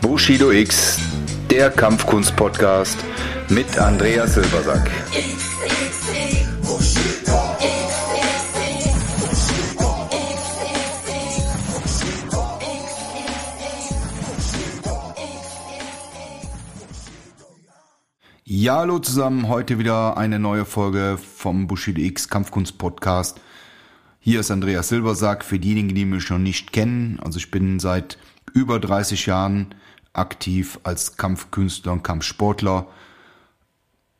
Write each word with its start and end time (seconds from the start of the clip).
Bushido 0.00 0.50
X, 0.50 0.98
der 1.50 1.70
Kampfkunst-Podcast 1.70 2.98
mit 3.48 3.78
Andreas 3.78 4.34
Silbersack. 4.34 4.90
Ja, 18.44 18.78
hallo 18.78 18.98
zusammen, 18.98 19.48
heute 19.48 19.78
wieder 19.78 20.16
eine 20.16 20.38
neue 20.38 20.64
Folge 20.64 21.16
vom 21.16 21.66
Bushido 21.66 22.00
X 22.00 22.28
Kampfkunst 22.28 22.76
Podcast. 22.76 23.40
Hier 24.28 24.40
ist 24.40 24.50
Andreas 24.50 24.90
Silbersack, 24.90 25.42
für 25.42 25.58
diejenigen, 25.58 25.94
die 25.94 26.04
mich 26.04 26.28
noch 26.28 26.36
nicht 26.36 26.74
kennen. 26.74 27.18
Also 27.18 27.38
ich 27.38 27.50
bin 27.50 27.80
seit 27.80 28.18
über 28.52 28.78
30 28.78 29.24
Jahren 29.24 29.74
aktiv 30.12 30.78
als 30.82 31.16
Kampfkünstler 31.16 31.92
und 31.92 32.04
Kampfsportler. 32.04 32.88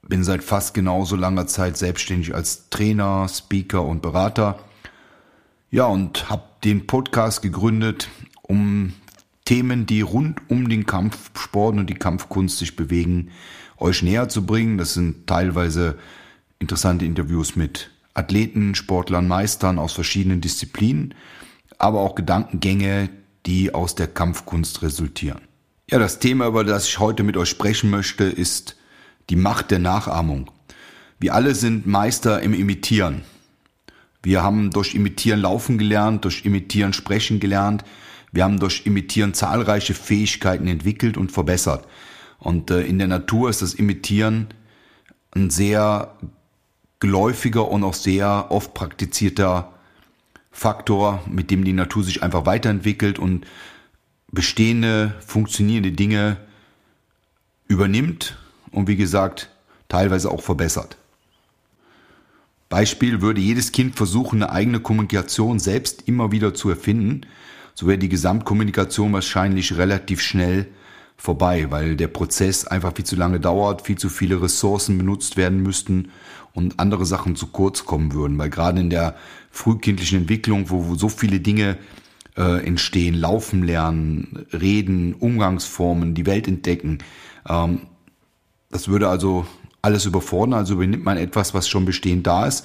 Bin 0.01 0.25
seit 0.25 0.43
fast 0.43 0.73
genauso 0.73 1.15
langer 1.15 1.47
Zeit 1.47 1.77
selbstständig 1.77 2.35
als 2.35 2.71
Trainer, 2.71 3.29
Speaker 3.29 3.85
und 3.85 4.01
Berater. 4.01 4.59
Ja, 5.71 5.85
und 5.85 6.31
habe 6.31 6.45
den 6.65 6.87
Podcast 6.87 7.43
gegründet, 7.43 8.09
um 8.41 8.95
Themen, 9.45 9.85
die 9.85 10.01
rund 10.01 10.41
um 10.49 10.71
den 10.71 10.87
Kampfsport 10.87 11.77
und 11.77 11.91
die 11.91 11.97
Kampfkunst 11.97 12.57
sich 12.57 12.77
bewegen, 12.77 13.31
euch 13.77 14.03
näher 14.03 14.31
zu 14.31 14.47
bringen. 14.47 14.79
Das 14.79 14.95
sind 14.95 15.27
teilweise 15.27 15.99
interessante 16.61 17.05
Interviews 17.05 17.57
mit 17.57 17.91
Athleten, 18.19 18.75
Sportlern, 18.75 19.29
Meistern 19.29 19.79
aus 19.79 19.93
verschiedenen 19.93 20.41
Disziplinen, 20.41 21.15
aber 21.79 22.01
auch 22.01 22.17
Gedankengänge, 22.17 23.11
die 23.47 23.73
aus 23.73 23.95
der 23.95 24.09
Kampfkunst 24.09 24.83
resultieren. 24.83 25.41
Ja, 25.91 25.99
das 25.99 26.19
Thema, 26.19 26.49
über 26.49 26.65
das 26.65 26.89
ich 26.89 26.99
heute 26.99 27.23
mit 27.23 27.37
euch 27.37 27.49
sprechen 27.49 27.91
möchte, 27.91 28.25
ist 28.25 28.77
die 29.31 29.37
Macht 29.37 29.71
der 29.71 29.79
Nachahmung. 29.79 30.51
Wir 31.21 31.35
alle 31.35 31.55
sind 31.55 31.87
Meister 31.87 32.43
im 32.43 32.53
Imitieren. 32.53 33.23
Wir 34.23 34.43
haben 34.43 34.71
durch 34.71 34.95
Imitieren 34.95 35.41
laufen 35.41 35.79
gelernt, 35.79 36.25
durch 36.25 36.45
Imitieren 36.45 36.93
sprechen 36.93 37.41
gelernt. 37.41 37.85
Wir 38.33 38.45
haben 38.45 38.59
durch 38.59 38.85
Imitieren 38.85 39.33
zahlreiche 39.33 39.95
Fähigkeiten 39.95 40.67
entwickelt 40.67 41.17
und 41.17 41.33
verbessert. 41.33 41.87
Und 42.39 42.71
äh, 42.71 42.83
in 42.83 42.99
der 42.99 43.09
Natur 43.09 43.49
ist 43.49 43.63
das 43.63 43.75
Imitieren 43.75 44.49
ein 45.35 45.51
sehr 45.51 46.17
geläufiger 47.01 47.69
und 47.69 47.85
auch 47.85 47.95
sehr 47.95 48.47
oft 48.51 48.75
praktizierter 48.75 49.73
Faktor, 50.51 51.23
mit 51.27 51.51
dem 51.51 51.65
die 51.65 51.73
Natur 51.73 52.03
sich 52.03 52.23
einfach 52.23 52.47
weiterentwickelt 52.47 53.19
und 53.19 53.47
bestehende, 54.31 55.15
funktionierende 55.25 55.93
Dinge 55.93 56.37
übernimmt 57.69 58.37
und 58.73 58.89
wie 58.89 58.97
gesagt 58.97 59.51
teilweise 59.89 60.31
auch 60.31 60.43
verbessert. 60.43 60.97
Beispiel 62.69 63.23
würde 63.23 63.41
jedes 63.41 63.73
Kind 63.73 63.97
versuchen, 63.97 64.43
eine 64.43 64.53
eigene 64.53 64.81
Kommunikation 64.81 65.59
selbst 65.59 66.07
immer 66.07 66.33
wieder 66.33 66.53
zu 66.53 66.69
erfinden, 66.69 67.23
so 67.75 67.87
wäre 67.87 67.99
die 67.99 68.09
Gesamtkommunikation 68.09 69.13
wahrscheinlich 69.13 69.77
relativ 69.79 70.21
schnell 70.21 70.67
vorbei, 71.19 71.67
weil 71.71 71.97
der 71.97 72.09
Prozess 72.09 72.67
einfach 72.67 72.95
viel 72.95 73.05
zu 73.05 73.17
lange 73.17 73.41
dauert, 73.41 73.83
viel 73.83 73.99
zu 73.99 74.09
viele 74.09 74.41
Ressourcen 74.41 74.97
benutzt 74.97 75.37
werden 75.37 75.63
müssten 75.63 76.11
und 76.55 76.79
andere 76.79 77.05
Sachen 77.05 77.37
zu 77.37 77.49
kurz 77.49 77.85
kommen 77.85 78.15
würden. 78.15 78.39
Weil 78.39 78.51
gerade 78.51 78.81
in 78.81 78.89
der 78.89 79.17
frühkindlichen 79.51 80.21
Entwicklung, 80.21 80.71
wo, 80.71 80.95
so 80.95 81.09
viele 81.09 81.41
Dinge 81.41 81.77
äh, 82.37 82.65
entstehen, 82.65 83.15
laufen 83.15 83.65
lernen, 83.65 84.47
reden, 84.53 85.13
Umgangsformen, 85.13 86.15
die 86.15 86.25
Welt 86.25 86.47
entdecken, 86.47 86.99
ähm, 87.49 87.83
das 88.71 88.89
würde 88.89 89.09
also 89.09 89.47
alles 89.83 90.07
überfordern. 90.07 90.55
Also 90.55 90.75
übernimmt 90.75 91.05
man 91.05 91.17
etwas, 91.17 91.53
was 91.53 91.69
schon 91.69 91.85
bestehend 91.85 92.27
da 92.27 92.47
ist 92.47 92.65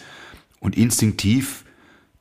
und 0.60 0.78
instinktiv 0.78 1.66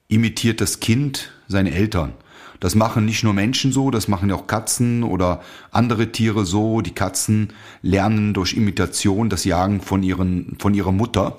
imitiert 0.09 0.61
das 0.61 0.81
Kind 0.81 1.33
seine 1.49 1.73
Eltern. 1.73 2.15
Das 2.63 2.77
machen 2.77 3.07
nicht 3.07 3.25
nur 3.25 3.33
Menschen 3.33 3.73
so, 3.73 3.91
das 3.91 4.07
machen 4.07 4.31
auch 4.31 4.47
Katzen 4.47 5.03
oder 5.03 5.43
andere 5.73 6.13
Tiere 6.13 6.47
so. 6.47 6.81
Die 6.81 6.95
Katzen 6.95 7.53
lernen 7.83 8.35
durch 8.35 8.53
Imitation 8.53 9.29
das 9.29 9.43
Jagen 9.43 9.81
von, 9.81 10.05
ihren, 10.05 10.55
von 10.61 10.73
ihrer 10.73 10.93
Mutter 10.93 11.39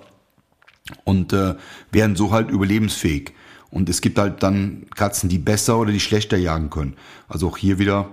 und 1.05 1.31
äh, 1.31 1.55
werden 1.93 2.17
so 2.17 2.33
halt 2.33 2.51
überlebensfähig. 2.51 3.31
Und 3.71 3.87
es 3.87 4.01
gibt 4.01 4.19
halt 4.19 4.43
dann 4.43 4.85
Katzen, 4.97 5.29
die 5.29 5.37
besser 5.37 5.79
oder 5.79 5.93
die 5.93 6.01
schlechter 6.01 6.35
jagen 6.35 6.69
können. 6.69 6.97
Also 7.29 7.47
auch 7.47 7.57
hier 7.57 7.79
wieder 7.79 8.09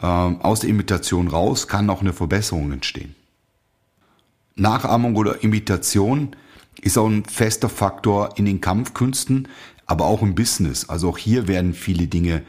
äh, 0.00 0.06
aus 0.06 0.60
der 0.60 0.70
Imitation 0.70 1.26
raus 1.26 1.66
kann 1.66 1.90
auch 1.90 2.02
eine 2.02 2.12
Verbesserung 2.12 2.70
entstehen. 2.70 3.16
Nachahmung 4.54 5.16
oder 5.16 5.42
Imitation 5.42 6.36
ist 6.80 6.98
auch 6.98 7.08
ein 7.08 7.24
fester 7.24 7.68
Faktor 7.68 8.34
in 8.36 8.44
den 8.44 8.60
Kampfkünsten, 8.60 9.48
aber 9.86 10.06
auch 10.06 10.22
im 10.22 10.34
Business. 10.34 10.88
Also 10.88 11.10
auch 11.10 11.18
hier 11.18 11.48
werden 11.48 11.74
viele 11.74 12.06
Dinge 12.06 12.42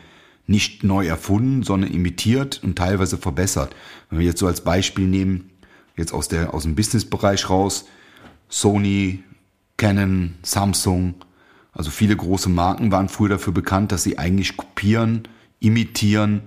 nicht 0.48 0.84
neu 0.84 1.08
erfunden, 1.08 1.64
sondern 1.64 1.92
imitiert 1.92 2.62
und 2.64 2.78
teilweise 2.78 3.18
verbessert. 3.18 3.76
Wenn 4.10 4.20
wir 4.20 4.26
jetzt 4.26 4.40
so 4.40 4.48
als 4.48 4.62
Beispiel 4.62 5.08
nehmen, 5.08 5.50
jetzt 5.98 6.14
aus 6.14 6.28
der, 6.28 6.54
aus 6.54 6.64
dem 6.64 6.76
Businessbereich 6.76 7.50
raus, 7.50 7.86
Sony, 8.48 9.24
Canon, 9.78 10.36
Samsung, 10.44 11.16
also 11.74 11.92
viele 11.92 12.16
große 12.16 12.50
Marken 12.50 12.92
waren 12.92 13.10
früher 13.10 13.30
dafür 13.30 13.54
bekannt, 13.54 13.92
dass 13.92 14.04
sie 14.04 14.18
eigentlich 14.18 14.56
kopieren, 14.56 15.28
imitieren 15.60 16.44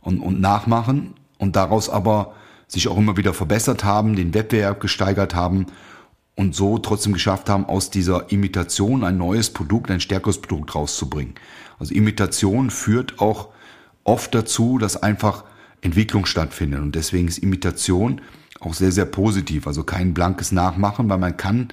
und, 0.00 0.20
und 0.20 0.40
nachmachen 0.40 1.14
und 1.38 1.56
daraus 1.56 1.88
aber 1.88 2.34
sich 2.68 2.88
auch 2.88 2.98
immer 2.98 3.16
wieder 3.16 3.32
verbessert 3.32 3.84
haben, 3.84 4.16
den 4.16 4.34
Wettbewerb 4.34 4.80
gesteigert 4.80 5.34
haben 5.34 5.66
und 6.36 6.54
so 6.54 6.78
trotzdem 6.78 7.14
geschafft 7.14 7.48
haben, 7.48 7.64
aus 7.64 7.90
dieser 7.90 8.30
Imitation 8.30 9.02
ein 9.02 9.16
neues 9.16 9.50
Produkt, 9.50 9.90
ein 9.90 10.00
stärkeres 10.00 10.40
Produkt 10.40 10.74
rauszubringen. 10.74 11.34
Also 11.78 11.94
Imitation 11.94 12.70
führt 12.70 13.18
auch 13.18 13.48
oft 14.04 14.34
dazu, 14.34 14.78
dass 14.78 15.02
einfach 15.02 15.44
Entwicklung 15.80 16.26
stattfindet. 16.26 16.80
Und 16.80 16.94
deswegen 16.94 17.26
ist 17.26 17.38
Imitation 17.38 18.20
auch 18.60 18.74
sehr, 18.74 18.92
sehr 18.92 19.06
positiv. 19.06 19.66
Also 19.66 19.82
kein 19.82 20.14
blankes 20.14 20.52
Nachmachen, 20.52 21.08
weil 21.08 21.18
man 21.18 21.36
kann 21.36 21.68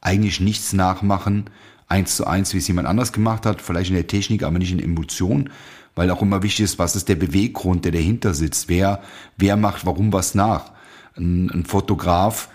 eigentlich 0.00 0.40
nichts 0.40 0.72
nachmachen, 0.72 1.50
eins 1.88 2.16
zu 2.16 2.26
eins, 2.26 2.54
wie 2.54 2.58
es 2.58 2.68
jemand 2.68 2.88
anders 2.88 3.12
gemacht 3.12 3.46
hat, 3.46 3.60
vielleicht 3.60 3.90
in 3.90 3.96
der 3.96 4.06
Technik, 4.06 4.42
aber 4.42 4.58
nicht 4.58 4.72
in 4.72 4.80
Emotionen, 4.82 5.50
weil 5.94 6.10
auch 6.10 6.22
immer 6.22 6.42
wichtig 6.42 6.64
ist, 6.64 6.78
was 6.78 6.96
ist 6.96 7.08
der 7.08 7.14
Beweggrund, 7.14 7.84
der 7.84 7.92
dahinter 7.92 8.34
sitzt, 8.34 8.68
wer, 8.68 9.02
wer 9.36 9.56
macht 9.56 9.86
warum 9.86 10.12
was 10.12 10.34
nach. 10.34 10.72
Ein, 11.16 11.50
ein 11.50 11.64
Fotograf 11.64 12.48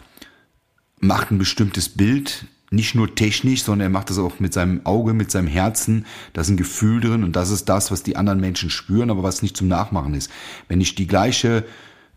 macht 0.99 1.31
ein 1.31 1.37
bestimmtes 1.37 1.89
Bild, 1.89 2.45
nicht 2.71 2.93
nur 2.93 3.15
technisch, 3.15 3.63
sondern 3.63 3.87
er 3.87 3.89
macht 3.89 4.09
das 4.09 4.19
auch 4.19 4.39
mit 4.39 4.53
seinem 4.53 4.85
Auge, 4.85 5.13
mit 5.13 5.31
seinem 5.31 5.47
Herzen. 5.47 6.05
Da 6.33 6.41
ist 6.41 6.49
ein 6.49 6.57
Gefühl 6.57 7.01
drin 7.01 7.23
und 7.23 7.35
das 7.35 7.49
ist 7.49 7.65
das, 7.65 7.91
was 7.91 8.03
die 8.03 8.15
anderen 8.15 8.39
Menschen 8.39 8.69
spüren, 8.69 9.09
aber 9.09 9.23
was 9.23 9.41
nicht 9.41 9.57
zum 9.57 9.67
Nachmachen 9.67 10.13
ist. 10.13 10.29
Wenn 10.67 10.79
ich 10.79 10.93
die 10.93 11.07
gleiche 11.07 11.65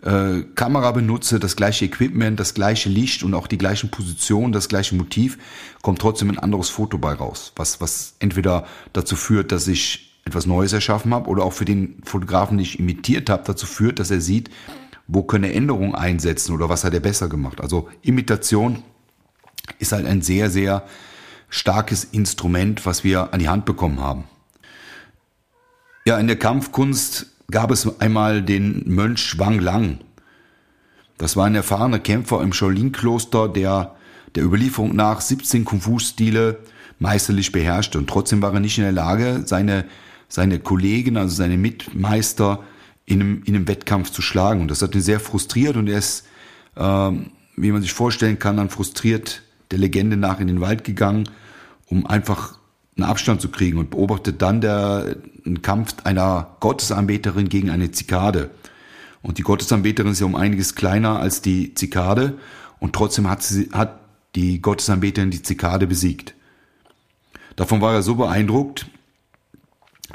äh, 0.03 0.43
Kamera 0.54 0.93
benutze, 0.93 1.38
das 1.38 1.56
gleiche 1.56 1.87
Equipment, 1.87 2.38
das 2.38 2.54
gleiche 2.54 2.91
Licht 2.91 3.22
und 3.22 3.34
auch 3.34 3.47
die 3.47 3.59
gleichen 3.59 3.91
Positionen, 3.91 4.53
das 4.53 4.69
gleiche 4.69 4.94
Motiv, 4.94 5.38
kommt 5.81 6.00
trotzdem 6.00 6.31
ein 6.31 6.38
anderes 6.38 6.69
Foto 6.69 6.99
bei 6.99 7.14
raus, 7.14 7.53
was, 7.56 7.81
was 7.81 8.14
entweder 8.19 8.66
dazu 8.93 9.16
führt, 9.16 9.53
dass 9.53 9.69
ich 9.69 10.12
etwas 10.25 10.47
Neues 10.47 10.72
erschaffen 10.72 11.14
habe 11.14 11.28
oder 11.28 11.44
auch 11.44 11.53
für 11.53 11.64
den 11.64 11.97
Fotografen, 12.04 12.59
den 12.59 12.64
ich 12.64 12.78
imitiert 12.78 13.31
habe, 13.31 13.43
dazu 13.47 13.66
führt, 13.66 13.99
dass 13.99 14.10
er 14.10 14.20
sieht, 14.20 14.50
wo 15.07 15.23
können 15.23 15.45
er 15.45 15.55
Änderungen 15.55 15.95
einsetzen 15.95 16.55
oder 16.55 16.69
was 16.69 16.85
hat 16.85 16.95
er 16.95 17.01
besser 17.01 17.29
gemacht. 17.29 17.61
Also 17.61 17.89
Imitation 18.03 18.83
ist 19.79 19.93
halt 19.93 20.07
ein 20.07 20.23
sehr, 20.23 20.51
sehr 20.51 20.85
starkes 21.49 22.05
Instrument, 22.05 22.87
was 22.87 23.05
wir 23.05 23.33
an 23.33 23.41
die 23.41 23.49
Hand 23.49 23.65
bekommen 23.65 24.01
haben. 24.01 24.25
Ja, 26.05 26.19
in 26.19 26.26
der 26.26 26.38
Kampfkunst 26.38 27.26
gab 27.50 27.71
es 27.71 28.00
einmal 28.00 28.43
den 28.43 28.82
Mönch 28.87 29.38
Wang 29.38 29.61
Lang. 29.61 29.99
Das 31.19 31.37
war 31.37 31.47
ein 31.47 31.55
erfahrener 31.55 32.00
Kämpfer 32.00 32.43
im 32.43 32.53
Shaolin-Kloster, 32.53 33.49
der 33.49 33.94
der 34.35 34.44
Überlieferung 34.44 34.97
nach 34.97 35.21
17 35.21 35.65
Kung-Fu-Stile 35.65 36.59
meisterlich 36.99 37.53
beherrschte. 37.53 37.99
Und 37.99 38.09
trotzdem 38.09 38.41
war 38.43 38.55
er 38.55 38.61
nicht 38.61 38.79
in 38.79 38.85
der 38.85 38.93
Lage, 38.93 39.43
seine, 39.44 39.85
seine 40.29 40.59
Kollegen, 40.59 41.17
also 41.17 41.35
seine 41.35 41.59
Mitmeister, 41.59 42.65
in 43.06 43.20
einem, 43.20 43.43
in 43.44 43.54
einem 43.54 43.69
Wettkampf 43.69 44.10
zu 44.10 44.22
schlagen. 44.22 44.60
Und 44.60 44.70
das 44.70 44.82
hat 44.82 44.94
ihn 44.94 45.00
sehr 45.00 45.20
frustriert 45.20 45.76
und 45.76 45.88
er 45.88 45.99
ist, 45.99 46.26
ähm, 46.76 47.31
wie 47.56 47.72
man 47.72 47.82
sich 47.82 47.93
vorstellen 47.93 48.38
kann, 48.38 48.56
dann 48.56 48.70
frustriert 48.70 49.43
der 49.70 49.78
Legende 49.78 50.16
nach 50.16 50.40
in 50.40 50.46
den 50.46 50.60
Wald 50.60 50.84
gegangen, 50.84 51.28
um 51.87 52.06
einfach 52.06 52.58
einen 52.96 53.08
Abstand 53.08 53.40
zu 53.40 53.49
kriegen 53.49 53.78
und 53.78 53.90
beobachtet 53.90 54.43
dann 54.43 54.60
der, 54.60 55.16
einen 55.44 55.62
Kampf 55.62 55.94
einer 56.04 56.56
Gottesanbeterin 56.60 57.49
gegen 57.49 57.70
eine 57.70 57.90
Zikade. 57.90 58.50
Und 59.22 59.38
die 59.38 59.43
Gottesanbeterin 59.43 60.12
ist 60.12 60.20
ja 60.20 60.26
um 60.26 60.34
einiges 60.34 60.75
kleiner 60.75 61.19
als 61.19 61.43
die 61.43 61.75
Zikade 61.75 62.38
und 62.81 62.94
trotzdem 62.94 63.31
hat, 63.31 63.43
sie, 63.43 63.70
hat 63.72 64.00
die 64.34 64.60
Gottesanbeterin 64.60 65.31
die 65.31 65.43
Zikade 65.43 65.87
besiegt. 65.87 66.34
Davon 67.56 67.81
war 67.81 67.94
er 67.94 68.02
so 68.02 68.14
beeindruckt, 68.14 68.87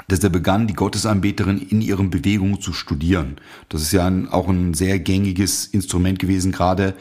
dass 0.06 0.22
er 0.22 0.30
begann, 0.30 0.66
die 0.66 0.74
Gottesanbeterin 0.74 1.58
in 1.58 1.80
ihren 1.80 2.10
Bewegungen 2.10 2.60
zu 2.60 2.72
studieren. 2.72 3.36
Das 3.68 3.82
ist 3.82 3.92
ja 3.92 4.06
ein, 4.06 4.28
auch 4.28 4.48
ein 4.48 4.74
sehr 4.74 5.00
gängiges 5.00 5.66
Instrument 5.66 6.18
gewesen, 6.18 6.52
gerade 6.52 6.94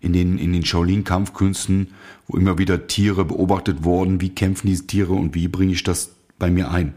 in 0.00 0.12
den, 0.12 0.38
in 0.38 0.52
den 0.52 0.64
Shaolin-Kampfkünsten, 0.64 1.88
wo 2.26 2.36
immer 2.36 2.58
wieder 2.58 2.86
Tiere 2.86 3.24
beobachtet 3.24 3.84
wurden. 3.84 4.20
Wie 4.20 4.30
kämpfen 4.30 4.66
diese 4.66 4.86
Tiere 4.86 5.14
und 5.14 5.34
wie 5.34 5.48
bringe 5.48 5.72
ich 5.72 5.82
das 5.82 6.10
bei 6.38 6.50
mir 6.50 6.70
ein? 6.70 6.94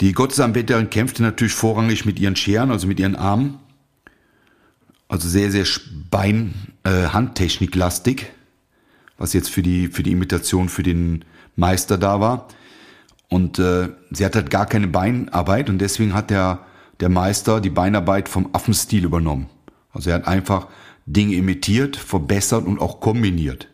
Die 0.00 0.12
Gottesanbeterin 0.12 0.90
kämpfte 0.90 1.22
natürlich 1.22 1.52
vorrangig 1.52 2.04
mit 2.04 2.18
ihren 2.18 2.34
Scheren, 2.34 2.72
also 2.72 2.88
mit 2.88 2.98
ihren 2.98 3.14
Armen. 3.14 3.60
Also 5.06 5.28
sehr, 5.28 5.52
sehr 5.52 5.66
Bein-Handtechnik-lastig, 6.10 8.22
äh, 8.22 8.26
was 9.18 9.34
jetzt 9.34 9.50
für 9.50 9.62
die, 9.62 9.88
für 9.88 10.02
die 10.02 10.12
Imitation 10.12 10.70
für 10.70 10.82
den 10.82 11.26
Meister 11.54 11.98
da 11.98 12.18
war. 12.18 12.48
Und 13.32 13.58
äh, 13.58 13.88
sie 14.10 14.26
hat 14.26 14.34
halt 14.34 14.50
gar 14.50 14.66
keine 14.66 14.88
Beinarbeit 14.88 15.70
und 15.70 15.78
deswegen 15.78 16.12
hat 16.12 16.28
der, 16.28 16.66
der 17.00 17.08
Meister 17.08 17.62
die 17.62 17.70
Beinarbeit 17.70 18.28
vom 18.28 18.50
Affenstil 18.52 19.06
übernommen. 19.06 19.46
Also 19.90 20.10
er 20.10 20.16
hat 20.16 20.28
einfach 20.28 20.68
Dinge 21.06 21.36
imitiert, 21.36 21.96
verbessert 21.96 22.66
und 22.66 22.78
auch 22.78 23.00
kombiniert. 23.00 23.68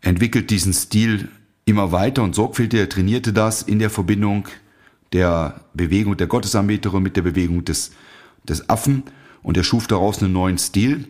Er 0.00 0.08
entwickelt 0.08 0.50
diesen 0.50 0.72
Stil 0.72 1.28
immer 1.66 1.92
weiter 1.92 2.24
und 2.24 2.34
sorgfältig. 2.34 2.80
Er 2.80 2.88
trainierte 2.88 3.32
das 3.32 3.62
in 3.62 3.78
der 3.78 3.88
Verbindung 3.88 4.48
der 5.12 5.60
Bewegung 5.72 6.16
der 6.16 6.26
Gottesanbeterin 6.26 7.00
mit 7.00 7.16
der 7.16 7.22
Bewegung 7.22 7.64
des, 7.64 7.92
des 8.42 8.68
Affen 8.68 9.04
und 9.44 9.56
er 9.56 9.62
schuf 9.62 9.86
daraus 9.86 10.20
einen 10.20 10.32
neuen 10.32 10.58
Stil 10.58 11.06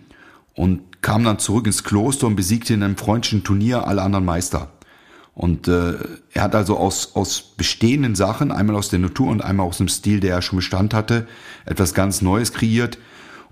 und 0.53 1.01
kam 1.01 1.25
dann 1.25 1.39
zurück 1.39 1.65
ins 1.65 1.83
Kloster 1.83 2.27
und 2.27 2.37
besiegte 2.37 2.75
in 2.75 2.83
einem 2.83 2.99
freundlichen 2.99 3.43
Turnier 3.43 3.87
alle 3.87 4.03
anderen 4.03 4.27
Meister. 4.27 4.71
Und 5.35 5.69
äh, 5.69 5.95
er 6.33 6.43
hat 6.43 6.55
also 6.55 6.77
aus, 6.77 7.15
aus 7.15 7.41
bestehenden 7.57 8.15
Sachen, 8.15 8.53
einmal 8.53 8.77
aus 8.77 8.89
der 8.89 8.99
Natur 8.99 9.29
und 9.29 9.43
einmal 9.43 9.67
aus 9.67 9.79
dem 9.79 9.89
Stil, 9.89 10.21
der 10.21 10.35
er 10.35 10.43
schon 10.43 10.59
Bestand 10.59 10.93
hatte, 10.93 11.27
etwas 11.67 11.95
ganz 11.95 12.21
Neues 12.21 12.53
kreiert 12.53 12.99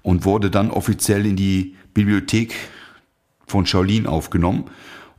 und 0.03 0.25
wurde 0.25 0.51
dann 0.51 0.71
offiziell 0.71 1.25
in 1.25 1.37
die 1.37 1.77
Bibliothek 1.95 2.55
von 3.47 3.65
Shaolin 3.65 4.07
aufgenommen 4.07 4.65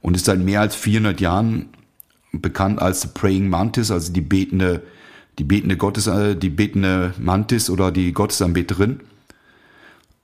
und 0.01 0.15
ist 0.15 0.25
seit 0.25 0.39
mehr 0.39 0.61
als 0.61 0.75
400 0.75 1.19
Jahren 1.19 1.69
bekannt 2.31 2.81
als 2.81 3.01
The 3.01 3.09
Praying 3.13 3.50
Mantis, 3.50 3.89
also 3.91 4.13
die 4.13 4.21
betende, 4.21 4.83
die 5.39 5.44
betende 5.44 5.77
Gottes, 5.77 6.07
äh, 6.07 6.35
die 6.35 6.50
betende 6.50 7.13
Mantis 7.17 7.69
oder 7.69 7.91
die 7.91 8.13
Gottesanbeterin. 8.13 9.00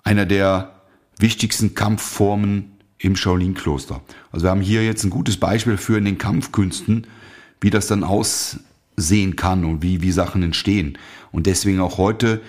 Einer 0.04 0.26
der 0.26 0.76
wichtigsten 1.18 1.74
Kampfformen 1.74 2.75
im 3.06 3.16
Shaolin-Kloster. 3.16 4.02
Also 4.32 4.46
wir 4.46 4.50
haben 4.50 4.62
hier 4.62 4.84
jetzt 4.84 5.04
ein 5.04 5.12
gutes 5.12 5.38
Beispiel 5.38 5.78
für 5.78 5.98
in 5.98 6.06
den 6.06 6.18
Kampfkünsten, 6.18 7.06
wie 7.62 7.70
das 7.70 7.86
dann 7.86 8.04
aussehen 8.04 9.36
kann 9.36 9.64
und 9.64 9.84
wie, 9.84 10.02
wie 10.02 10.12
Sachen 10.12 10.42
entstehen. 10.42 10.98
Und 11.32 11.46
deswegen 11.46 11.80
auch 11.80 12.00
heute 12.00 12.42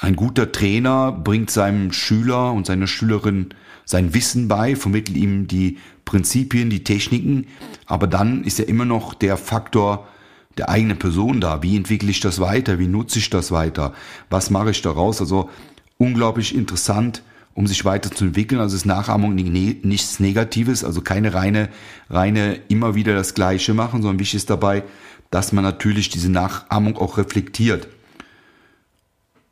ein 0.00 0.16
guter 0.16 0.50
Trainer 0.50 1.12
bringt 1.12 1.50
seinem 1.50 1.92
Schüler 1.92 2.52
und 2.52 2.66
seiner 2.66 2.86
Schülerin 2.86 3.50
sein 3.84 4.14
Wissen 4.14 4.48
bei, 4.48 4.76
vermittelt 4.76 5.16
ihm 5.16 5.46
die 5.46 5.76
Prinzipien, 6.06 6.70
die 6.70 6.84
Techniken, 6.84 7.46
aber 7.84 8.06
dann 8.06 8.44
ist 8.44 8.58
ja 8.58 8.64
immer 8.64 8.86
noch 8.86 9.12
der 9.12 9.36
Faktor 9.36 10.08
der 10.56 10.70
eigenen 10.70 10.98
Person 10.98 11.40
da. 11.40 11.62
Wie 11.62 11.76
entwickle 11.76 12.10
ich 12.10 12.20
das 12.20 12.40
weiter? 12.40 12.78
Wie 12.78 12.88
nutze 12.88 13.18
ich 13.18 13.28
das 13.28 13.50
weiter? 13.50 13.92
Was 14.30 14.50
mache 14.50 14.70
ich 14.70 14.80
daraus? 14.80 15.20
Also 15.20 15.50
unglaublich 15.98 16.54
interessant 16.54 17.22
um 17.58 17.66
sich 17.66 17.84
weiterzuentwickeln. 17.84 18.60
Also 18.60 18.76
ist 18.76 18.86
Nachahmung 18.86 19.34
nichts 19.34 20.20
Negatives, 20.20 20.84
also 20.84 21.00
keine 21.00 21.34
reine, 21.34 21.70
reine 22.08 22.54
immer 22.68 22.94
wieder 22.94 23.16
das 23.16 23.34
Gleiche 23.34 23.74
machen, 23.74 24.00
sondern 24.00 24.20
wichtig 24.20 24.36
ist 24.36 24.50
dabei, 24.50 24.84
dass 25.32 25.52
man 25.52 25.64
natürlich 25.64 26.08
diese 26.08 26.30
Nachahmung 26.30 26.96
auch 26.96 27.18
reflektiert. 27.18 27.88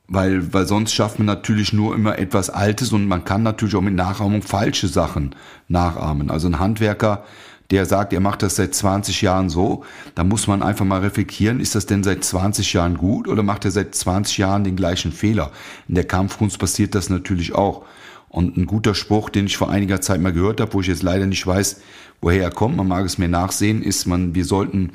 Weil, 0.06 0.54
weil 0.54 0.68
sonst 0.68 0.94
schafft 0.94 1.18
man 1.18 1.26
natürlich 1.26 1.72
nur 1.72 1.96
immer 1.96 2.16
etwas 2.16 2.48
Altes 2.48 2.92
und 2.92 3.08
man 3.08 3.24
kann 3.24 3.42
natürlich 3.42 3.74
auch 3.74 3.80
mit 3.80 3.94
Nachahmung 3.94 4.42
falsche 4.42 4.86
Sachen 4.86 5.34
nachahmen. 5.66 6.30
Also 6.30 6.46
ein 6.46 6.60
Handwerker, 6.60 7.24
der 7.70 7.86
sagt, 7.86 8.12
er 8.12 8.20
macht 8.20 8.42
das 8.42 8.56
seit 8.56 8.74
20 8.74 9.22
Jahren 9.22 9.50
so, 9.50 9.84
da 10.14 10.24
muss 10.24 10.46
man 10.46 10.62
einfach 10.62 10.84
mal 10.84 11.00
reflektieren, 11.00 11.60
ist 11.60 11.74
das 11.74 11.86
denn 11.86 12.04
seit 12.04 12.24
20 12.24 12.72
Jahren 12.72 12.96
gut 12.96 13.28
oder 13.28 13.42
macht 13.42 13.64
er 13.64 13.70
seit 13.70 13.94
20 13.94 14.38
Jahren 14.38 14.64
den 14.64 14.76
gleichen 14.76 15.12
Fehler? 15.12 15.50
In 15.88 15.94
der 15.94 16.04
Kampfkunst 16.04 16.58
passiert 16.58 16.94
das 16.94 17.10
natürlich 17.10 17.54
auch. 17.54 17.84
Und 18.28 18.56
ein 18.56 18.66
guter 18.66 18.94
Spruch, 18.94 19.30
den 19.30 19.46
ich 19.46 19.56
vor 19.56 19.70
einiger 19.70 20.00
Zeit 20.00 20.20
mal 20.20 20.32
gehört 20.32 20.60
habe, 20.60 20.74
wo 20.74 20.80
ich 20.80 20.88
jetzt 20.88 21.02
leider 21.02 21.26
nicht 21.26 21.46
weiß, 21.46 21.80
woher 22.20 22.42
er 22.42 22.50
kommt, 22.50 22.76
man 22.76 22.88
mag 22.88 23.06
es 23.06 23.18
mir 23.18 23.28
nachsehen, 23.28 23.82
ist 23.82 24.06
man, 24.06 24.34
wir 24.34 24.44
sollten 24.44 24.92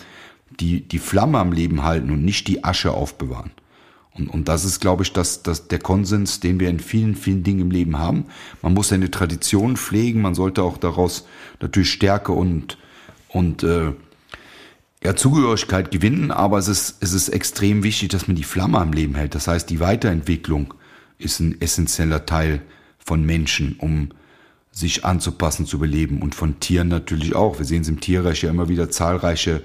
die, 0.60 0.82
die 0.88 1.00
Flamme 1.00 1.40
am 1.40 1.52
Leben 1.52 1.84
halten 1.84 2.12
und 2.12 2.24
nicht 2.24 2.48
die 2.48 2.64
Asche 2.64 2.92
aufbewahren. 2.92 3.52
Und, 4.14 4.28
und 4.28 4.48
das 4.48 4.66
ist, 4.66 4.80
glaube 4.82 5.04
ich, 5.04 5.14
das, 5.14 5.42
das, 5.44 5.68
der 5.68 5.80
Konsens, 5.80 6.40
den 6.40 6.60
wir 6.60 6.70
in 6.70 6.80
vielen, 6.80 7.16
vielen 7.16 7.44
Dingen 7.44 7.62
im 7.62 7.72
Leben 7.72 7.98
haben. 7.98 8.26
Man 8.62 8.74
muss 8.74 8.90
seine 8.90 9.10
Tradition 9.10 9.78
pflegen, 9.78 10.22
man 10.22 10.36
sollte 10.36 10.64
auch 10.64 10.78
daraus 10.78 11.26
natürlich 11.62 11.92
Stärke 11.92 12.34
und, 12.34 12.78
und 13.30 13.64
äh, 13.64 13.94
ja, 15.04 15.16
Zugehörigkeit 15.16 15.92
gewinnen, 15.92 16.32
aber 16.32 16.58
es 16.58 16.68
ist, 16.68 16.98
es 17.00 17.14
ist 17.14 17.30
extrem 17.30 17.84
wichtig, 17.84 18.10
dass 18.10 18.28
man 18.28 18.36
die 18.36 18.44
Flamme 18.44 18.80
am 18.80 18.94
Leben 18.94 19.16
hält. 19.16 19.34
Das 19.34 19.48
heißt, 19.48 19.70
die 19.70 19.80
Weiterentwicklung 19.80 20.74
ist 21.18 21.40
ein 21.40 21.60
essentieller 21.62 22.26
Teil 22.26 22.62
von 23.00 23.26
Menschen, 23.26 23.78
um 23.80 24.10
sich 24.72 25.04
anzupassen, 25.06 25.66
zu 25.66 25.78
überleben 25.78 26.22
und 26.22 26.36
von 26.36 26.60
Tieren 26.60 26.88
natürlich 26.88 27.36
auch. 27.36 27.60
Wir 27.60 27.66
sehen 27.66 27.82
es 27.82 27.90
im 27.90 28.00
Tierreich 28.00 28.44
ja 28.44 28.50
immer 28.50 28.70
wieder 28.70 28.90
zahlreiche 28.90 29.62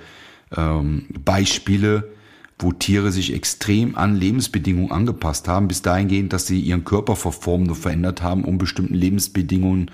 ähm, 0.56 1.06
Beispiele, 1.24 2.12
wo 2.58 2.72
Tiere 2.72 3.12
sich 3.12 3.34
extrem 3.34 3.96
an 3.96 4.16
Lebensbedingungen 4.16 4.90
angepasst 4.90 5.46
haben, 5.46 5.68
bis 5.68 5.82
dahingehend, 5.82 6.32
dass 6.32 6.46
sie 6.46 6.60
ihren 6.60 6.84
Körper 6.84 7.16
verformt 7.16 7.68
und 7.68 7.74
verändert 7.74 8.22
haben, 8.22 8.44
um 8.44 8.56
bestimmten 8.56 8.94
Lebensbedingungen 8.94 9.90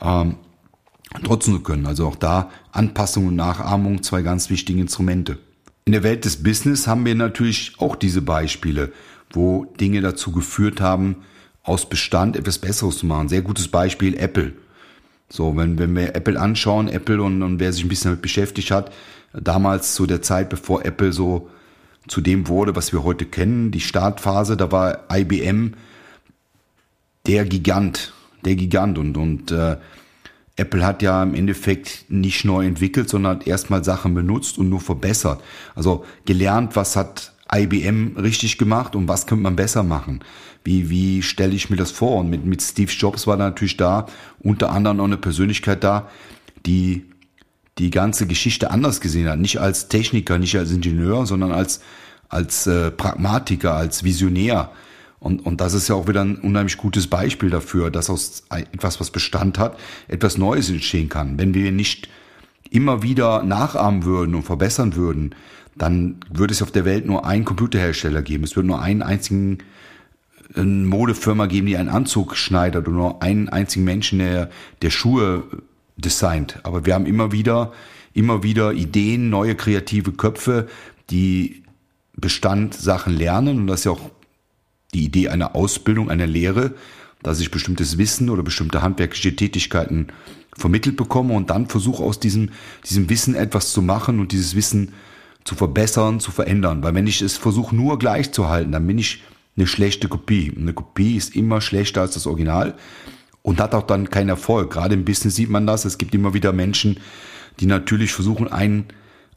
ähm, 0.00 0.36
trotzen 1.22 1.54
zu 1.54 1.60
können. 1.60 1.86
Also 1.86 2.06
auch 2.06 2.16
da 2.16 2.50
Anpassung 2.72 3.26
und 3.28 3.36
Nachahmung, 3.36 4.02
zwei 4.02 4.22
ganz 4.22 4.50
wichtige 4.50 4.80
Instrumente. 4.80 5.38
In 5.84 5.92
der 5.92 6.02
Welt 6.02 6.24
des 6.24 6.42
Business 6.42 6.86
haben 6.86 7.04
wir 7.04 7.14
natürlich 7.14 7.74
auch 7.78 7.96
diese 7.96 8.22
Beispiele, 8.22 8.92
wo 9.32 9.64
Dinge 9.80 10.00
dazu 10.00 10.32
geführt 10.32 10.80
haben, 10.80 11.16
aus 11.62 11.88
Bestand 11.88 12.36
etwas 12.36 12.58
Besseres 12.58 12.98
zu 12.98 13.06
machen. 13.06 13.28
Sehr 13.28 13.42
gutes 13.42 13.68
Beispiel 13.68 14.16
Apple. 14.16 14.52
So, 15.28 15.56
wenn, 15.56 15.78
wenn 15.78 15.94
wir 15.94 16.14
Apple 16.14 16.38
anschauen, 16.38 16.88
Apple 16.88 17.22
und, 17.22 17.42
und 17.42 17.60
wer 17.60 17.72
sich 17.72 17.84
ein 17.84 17.88
bisschen 17.88 18.10
damit 18.10 18.22
beschäftigt 18.22 18.70
hat, 18.70 18.92
damals 19.32 19.94
zu 19.94 20.06
der 20.06 20.20
Zeit, 20.20 20.50
bevor 20.50 20.84
Apple 20.84 21.12
so 21.12 21.48
zu 22.08 22.20
dem 22.20 22.48
wurde, 22.48 22.74
was 22.76 22.92
wir 22.92 23.04
heute 23.04 23.26
kennen, 23.26 23.70
die 23.70 23.80
Startphase, 23.80 24.56
da 24.56 24.72
war 24.72 25.04
IBM 25.10 25.74
der 27.26 27.44
Gigant, 27.44 28.12
der 28.44 28.56
Gigant 28.56 28.98
und, 28.98 29.16
und 29.16 29.50
äh, 29.50 29.76
Apple 30.56 30.84
hat 30.84 31.02
ja 31.02 31.22
im 31.22 31.34
Endeffekt 31.34 32.04
nicht 32.08 32.44
neu 32.44 32.66
entwickelt, 32.66 33.08
sondern 33.08 33.38
hat 33.38 33.46
erstmal 33.46 33.84
Sachen 33.84 34.14
benutzt 34.14 34.58
und 34.58 34.68
nur 34.68 34.80
verbessert. 34.80 35.42
Also 35.74 36.04
gelernt, 36.24 36.76
was 36.76 36.96
hat 36.96 37.32
IBM 37.54 38.16
richtig 38.18 38.58
gemacht 38.58 38.96
und 38.96 39.08
was 39.08 39.26
könnte 39.26 39.42
man 39.42 39.56
besser 39.56 39.82
machen 39.82 40.20
wie, 40.64 40.90
wie 40.90 41.22
stelle 41.22 41.54
ich 41.54 41.70
mir 41.70 41.76
das 41.76 41.90
vor? 41.90 42.18
Und 42.18 42.30
mit, 42.30 42.44
mit 42.44 42.62
Steve 42.62 42.90
Jobs 42.90 43.26
war 43.26 43.36
da 43.36 43.44
natürlich 43.44 43.76
da 43.76 44.06
unter 44.40 44.70
anderem 44.70 44.98
noch 44.98 45.04
eine 45.04 45.16
Persönlichkeit 45.16 45.82
da, 45.82 46.08
die 46.66 47.04
die 47.78 47.90
ganze 47.90 48.26
Geschichte 48.26 48.70
anders 48.70 49.00
gesehen 49.00 49.28
hat. 49.28 49.38
Nicht 49.38 49.60
als 49.60 49.88
Techniker, 49.88 50.38
nicht 50.38 50.56
als 50.56 50.70
Ingenieur, 50.70 51.26
sondern 51.26 51.52
als, 51.52 51.80
als 52.28 52.66
äh, 52.66 52.90
Pragmatiker, 52.90 53.74
als 53.74 54.04
Visionär. 54.04 54.70
Und, 55.18 55.46
und 55.46 55.60
das 55.60 55.72
ist 55.74 55.88
ja 55.88 55.94
auch 55.94 56.08
wieder 56.08 56.22
ein 56.22 56.36
unheimlich 56.36 56.76
gutes 56.76 57.06
Beispiel 57.06 57.48
dafür, 57.48 57.90
dass 57.90 58.10
aus 58.10 58.42
etwas, 58.50 59.00
was 59.00 59.10
Bestand 59.10 59.58
hat, 59.58 59.78
etwas 60.08 60.36
Neues 60.36 60.68
entstehen 60.68 61.08
kann. 61.08 61.38
Wenn 61.38 61.54
wir 61.54 61.70
nicht 61.72 62.08
immer 62.70 63.02
wieder 63.02 63.42
nachahmen 63.42 64.04
würden 64.04 64.34
und 64.34 64.42
verbessern 64.42 64.96
würden, 64.96 65.34
dann 65.76 66.16
würde 66.30 66.52
es 66.52 66.62
auf 66.62 66.70
der 66.70 66.84
Welt 66.84 67.06
nur 67.06 67.24
einen 67.24 67.44
Computerhersteller 67.44 68.22
geben. 68.22 68.44
Es 68.44 68.56
würde 68.56 68.66
nur 68.66 68.82
einen 68.82 69.02
einzigen 69.02 69.58
eine 70.54 70.66
Modefirma 70.66 71.46
geben, 71.46 71.66
die 71.66 71.76
einen 71.76 71.88
Anzug 71.88 72.36
schneidet 72.36 72.86
oder 72.86 72.96
nur 72.96 73.22
einen 73.22 73.48
einzigen 73.48 73.84
Menschen, 73.84 74.18
der, 74.18 74.50
der 74.82 74.90
Schuhe 74.90 75.44
designt. 75.96 76.60
Aber 76.64 76.86
wir 76.86 76.94
haben 76.94 77.06
immer 77.06 77.32
wieder, 77.32 77.72
immer 78.12 78.42
wieder 78.42 78.72
Ideen, 78.72 79.30
neue 79.30 79.54
kreative 79.54 80.12
Köpfe, 80.12 80.68
die 81.10 81.62
Bestand 82.14 82.74
Sachen 82.74 83.16
lernen. 83.16 83.58
Und 83.58 83.66
das 83.66 83.80
ist 83.80 83.84
ja 83.84 83.92
auch 83.92 84.10
die 84.94 85.04
Idee 85.04 85.28
einer 85.28 85.54
Ausbildung, 85.54 86.10
einer 86.10 86.26
Lehre, 86.26 86.74
dass 87.22 87.40
ich 87.40 87.50
bestimmtes 87.50 87.98
Wissen 87.98 88.30
oder 88.30 88.42
bestimmte 88.42 88.82
handwerkliche 88.82 89.34
Tätigkeiten 89.34 90.08
vermittelt 90.56 90.96
bekomme 90.96 91.34
und 91.34 91.50
dann 91.50 91.66
versuche 91.66 92.02
aus 92.02 92.20
diesem, 92.20 92.50
diesem 92.88 93.08
Wissen 93.08 93.34
etwas 93.34 93.72
zu 93.72 93.80
machen 93.80 94.20
und 94.20 94.32
dieses 94.32 94.54
Wissen 94.54 94.92
zu 95.44 95.54
verbessern, 95.54 96.20
zu 96.20 96.30
verändern. 96.30 96.82
Weil 96.82 96.94
wenn 96.94 97.06
ich 97.06 97.22
es 97.22 97.36
versuche 97.36 97.74
nur 97.74 97.98
gleich 97.98 98.32
zu 98.32 98.48
halten, 98.48 98.72
dann 98.72 98.86
bin 98.86 98.98
ich 98.98 99.22
eine 99.56 99.66
schlechte 99.66 100.08
Kopie. 100.08 100.52
Eine 100.56 100.72
Kopie 100.72 101.16
ist 101.16 101.34
immer 101.34 101.60
schlechter 101.60 102.02
als 102.02 102.14
das 102.14 102.26
Original. 102.26 102.74
Und 103.42 103.60
hat 103.60 103.74
auch 103.74 103.82
dann 103.82 104.10
keinen 104.10 104.28
Erfolg. 104.28 104.72
Gerade 104.72 104.94
im 104.94 105.04
Business 105.04 105.36
sieht 105.36 105.50
man 105.50 105.66
das. 105.66 105.84
Es 105.84 105.98
gibt 105.98 106.14
immer 106.14 106.34
wieder 106.34 106.52
Menschen, 106.52 107.00
die 107.60 107.66
natürlich 107.66 108.12
versuchen, 108.12 108.48
ein, 108.48 108.86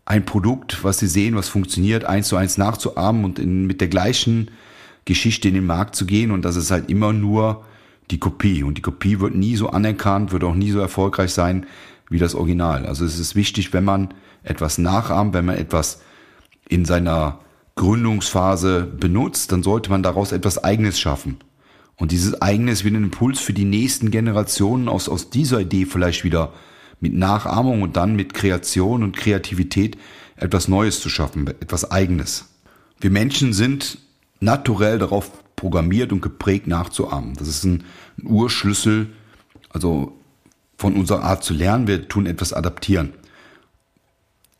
ein 0.05 0.25
Produkt, 0.25 0.83
was 0.83 0.99
sie 0.99 1.07
sehen, 1.07 1.35
was 1.35 1.49
funktioniert, 1.49 2.05
eins 2.05 2.27
zu 2.27 2.37
eins 2.37 2.57
nachzuahmen 2.57 3.25
und 3.25 3.39
in, 3.39 3.65
mit 3.65 3.81
der 3.81 3.87
gleichen 3.87 4.51
Geschichte 5.05 5.47
in 5.47 5.55
den 5.55 5.65
Markt 5.65 5.95
zu 5.95 6.05
gehen. 6.05 6.31
Und 6.31 6.45
das 6.45 6.55
ist 6.55 6.71
halt 6.71 6.89
immer 6.89 7.13
nur 7.13 7.65
die 8.11 8.19
Kopie. 8.19 8.63
Und 8.63 8.77
die 8.77 8.81
Kopie 8.81 9.19
wird 9.19 9.35
nie 9.35 9.55
so 9.55 9.69
anerkannt, 9.69 10.31
wird 10.31 10.43
auch 10.43 10.55
nie 10.55 10.71
so 10.71 10.79
erfolgreich 10.79 11.33
sein 11.33 11.65
wie 12.09 12.19
das 12.19 12.35
Original. 12.35 12.85
Also 12.85 13.03
es 13.03 13.17
ist 13.17 13.35
wichtig, 13.35 13.73
wenn 13.73 13.83
man 13.83 14.13
etwas 14.43 14.77
nachahmt, 14.77 15.33
wenn 15.33 15.45
man 15.45 15.57
etwas 15.57 16.01
in 16.69 16.85
seiner 16.85 17.39
Gründungsphase 17.75 18.83
benutzt, 18.83 19.51
dann 19.51 19.63
sollte 19.63 19.89
man 19.89 20.03
daraus 20.03 20.31
etwas 20.31 20.63
Eigenes 20.63 20.99
schaffen. 20.99 21.37
Und 21.97 22.11
dieses 22.11 22.41
Eigenes 22.41 22.83
wird 22.83 22.95
ein 22.95 23.05
Impuls 23.05 23.39
für 23.39 23.53
die 23.53 23.65
nächsten 23.65 24.11
Generationen 24.11 24.89
aus, 24.89 25.07
aus 25.07 25.29
dieser 25.29 25.61
Idee 25.61 25.85
vielleicht 25.85 26.23
wieder 26.23 26.53
mit 26.99 27.13
Nachahmung 27.13 27.81
und 27.81 27.95
dann 27.97 28.15
mit 28.15 28.33
Kreation 28.33 29.03
und 29.03 29.15
Kreativität 29.15 29.97
etwas 30.35 30.67
Neues 30.67 30.99
zu 30.99 31.09
schaffen, 31.09 31.47
etwas 31.47 31.89
Eigenes. 31.91 32.49
Wir 32.99 33.11
Menschen 33.11 33.53
sind 33.53 33.97
naturell 34.39 34.99
darauf 34.99 35.31
programmiert 35.55 36.11
und 36.11 36.21
geprägt 36.21 36.67
nachzuahmen. 36.67 37.33
Das 37.35 37.47
ist 37.47 37.63
ein, 37.63 37.83
ein 38.17 38.27
Urschlüssel, 38.27 39.07
also 39.69 40.13
von 40.77 40.95
unserer 40.95 41.23
Art 41.23 41.43
zu 41.43 41.53
lernen. 41.53 41.87
Wir 41.87 42.07
tun 42.07 42.25
etwas 42.25 42.51
adaptieren 42.51 43.13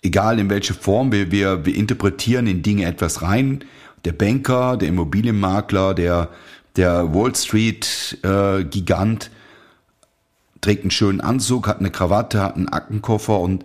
egal 0.06 0.40
in 0.40 0.50
welche 0.50 0.74
Form, 0.74 1.12
wir, 1.12 1.32
wir, 1.32 1.66
wir 1.66 1.76
interpretieren 1.76 2.48
in 2.48 2.62
Dinge 2.62 2.86
etwas 2.86 3.22
rein. 3.22 3.66
Der 4.06 4.14
Banker, 4.14 4.78
der 4.78 4.90
Immobilienmakler, 4.90 5.94
der, 5.96 6.30
der 6.76 7.14
Wall 7.14 7.36
Street 7.36 8.18
äh, 8.24 8.64
Gigant 8.64 9.32
trägt 10.62 10.84
einen 10.84 10.92
schönen 10.92 11.22
Anzug, 11.22 11.68
hat 11.68 11.80
eine 11.80 11.92
Krawatte, 11.92 12.42
hat 12.42 12.56
einen 12.56 12.70
Aktenkoffer 12.70 13.40
und 13.40 13.64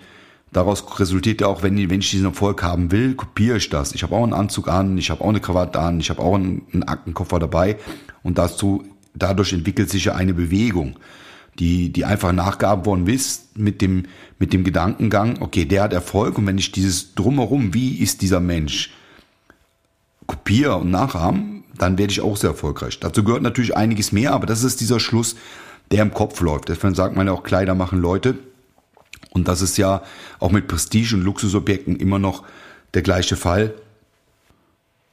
daraus 0.53 1.01
resultiert 1.01 1.41
ja 1.41 1.47
auch, 1.47 1.63
wenn, 1.63 1.77
wenn 1.91 2.01
ich 2.01 2.11
diesen 2.11 2.27
Erfolg 2.27 2.63
haben 2.63 2.93
will, 2.93 3.15
kopiere 3.15 3.57
ich 3.57 3.71
das. 3.71 3.95
Ich 3.95 4.03
habe 4.03 4.15
auch 4.15 4.23
einen 4.23 4.35
Anzug 4.35 4.69
an, 4.69 4.99
ich 4.99 5.11
habe 5.11 5.23
auch 5.23 5.29
eine 5.29 5.41
Krawatte 5.41 5.81
an, 5.81 6.01
ich 6.01 6.11
habe 6.11 6.21
auch 6.21 6.35
einen, 6.35 6.63
einen 6.73 6.83
Aktenkoffer 6.83 7.39
dabei 7.39 7.77
und 8.23 8.39
dazu, 8.39 8.85
dadurch 9.15 9.53
entwickelt 9.53 9.91
sich 9.91 10.05
ja 10.05 10.15
eine 10.15 10.35
Bewegung 10.35 10.97
die, 11.59 11.93
die 11.93 12.05
einfach 12.05 12.33
nachgeahmt 12.33 12.87
worden 12.87 13.07
ist 13.07 13.57
mit 13.57 13.83
dem, 13.83 14.07
mit 14.39 14.53
dem 14.53 14.65
Gedankengang, 14.65 15.41
okay, 15.41 15.65
der 15.65 15.83
hat 15.83 15.93
Erfolg 15.93 16.39
und 16.39 16.47
wenn 16.47 16.59
ich 16.59 16.73
dieses 16.73 17.15
drumherum, 17.15 17.75
wie 17.75 17.99
ist 17.99 18.23
dieser 18.23 18.41
Mensch, 18.41 18.93
kopiere 20.27 20.77
und 20.77 20.91
nachahmen, 20.91 21.60
dann 21.81 21.97
werde 21.97 22.13
ich 22.13 22.21
auch 22.21 22.37
sehr 22.37 22.51
erfolgreich. 22.51 23.01
Dazu 23.01 23.25
gehört 23.25 23.43
natürlich 23.43 23.77
einiges 23.77 24.13
mehr, 24.13 24.33
aber 24.33 24.47
das 24.47 24.65
ist 24.65 24.81
dieser 24.81 25.01
Schluss, 25.01 25.37
der 25.91 26.03
im 26.03 26.13
Kopf 26.13 26.41
läuft. 26.41 26.69
Deswegen 26.69 26.95
sagt 26.95 27.17
man 27.17 27.27
ja 27.27 27.33
auch, 27.33 27.43
Kleider 27.43 27.75
machen 27.75 28.01
Leute. 28.01 28.39
Und 29.31 29.49
das 29.49 29.63
ist 29.63 29.79
ja 29.79 30.03
auch 30.39 30.53
mit 30.53 30.69
Prestige- 30.69 31.15
und 31.15 31.23
Luxusobjekten 31.23 31.97
immer 31.97 32.19
noch 32.19 32.45
der 32.95 33.03
gleiche 33.03 33.37
Fall. 33.37 33.75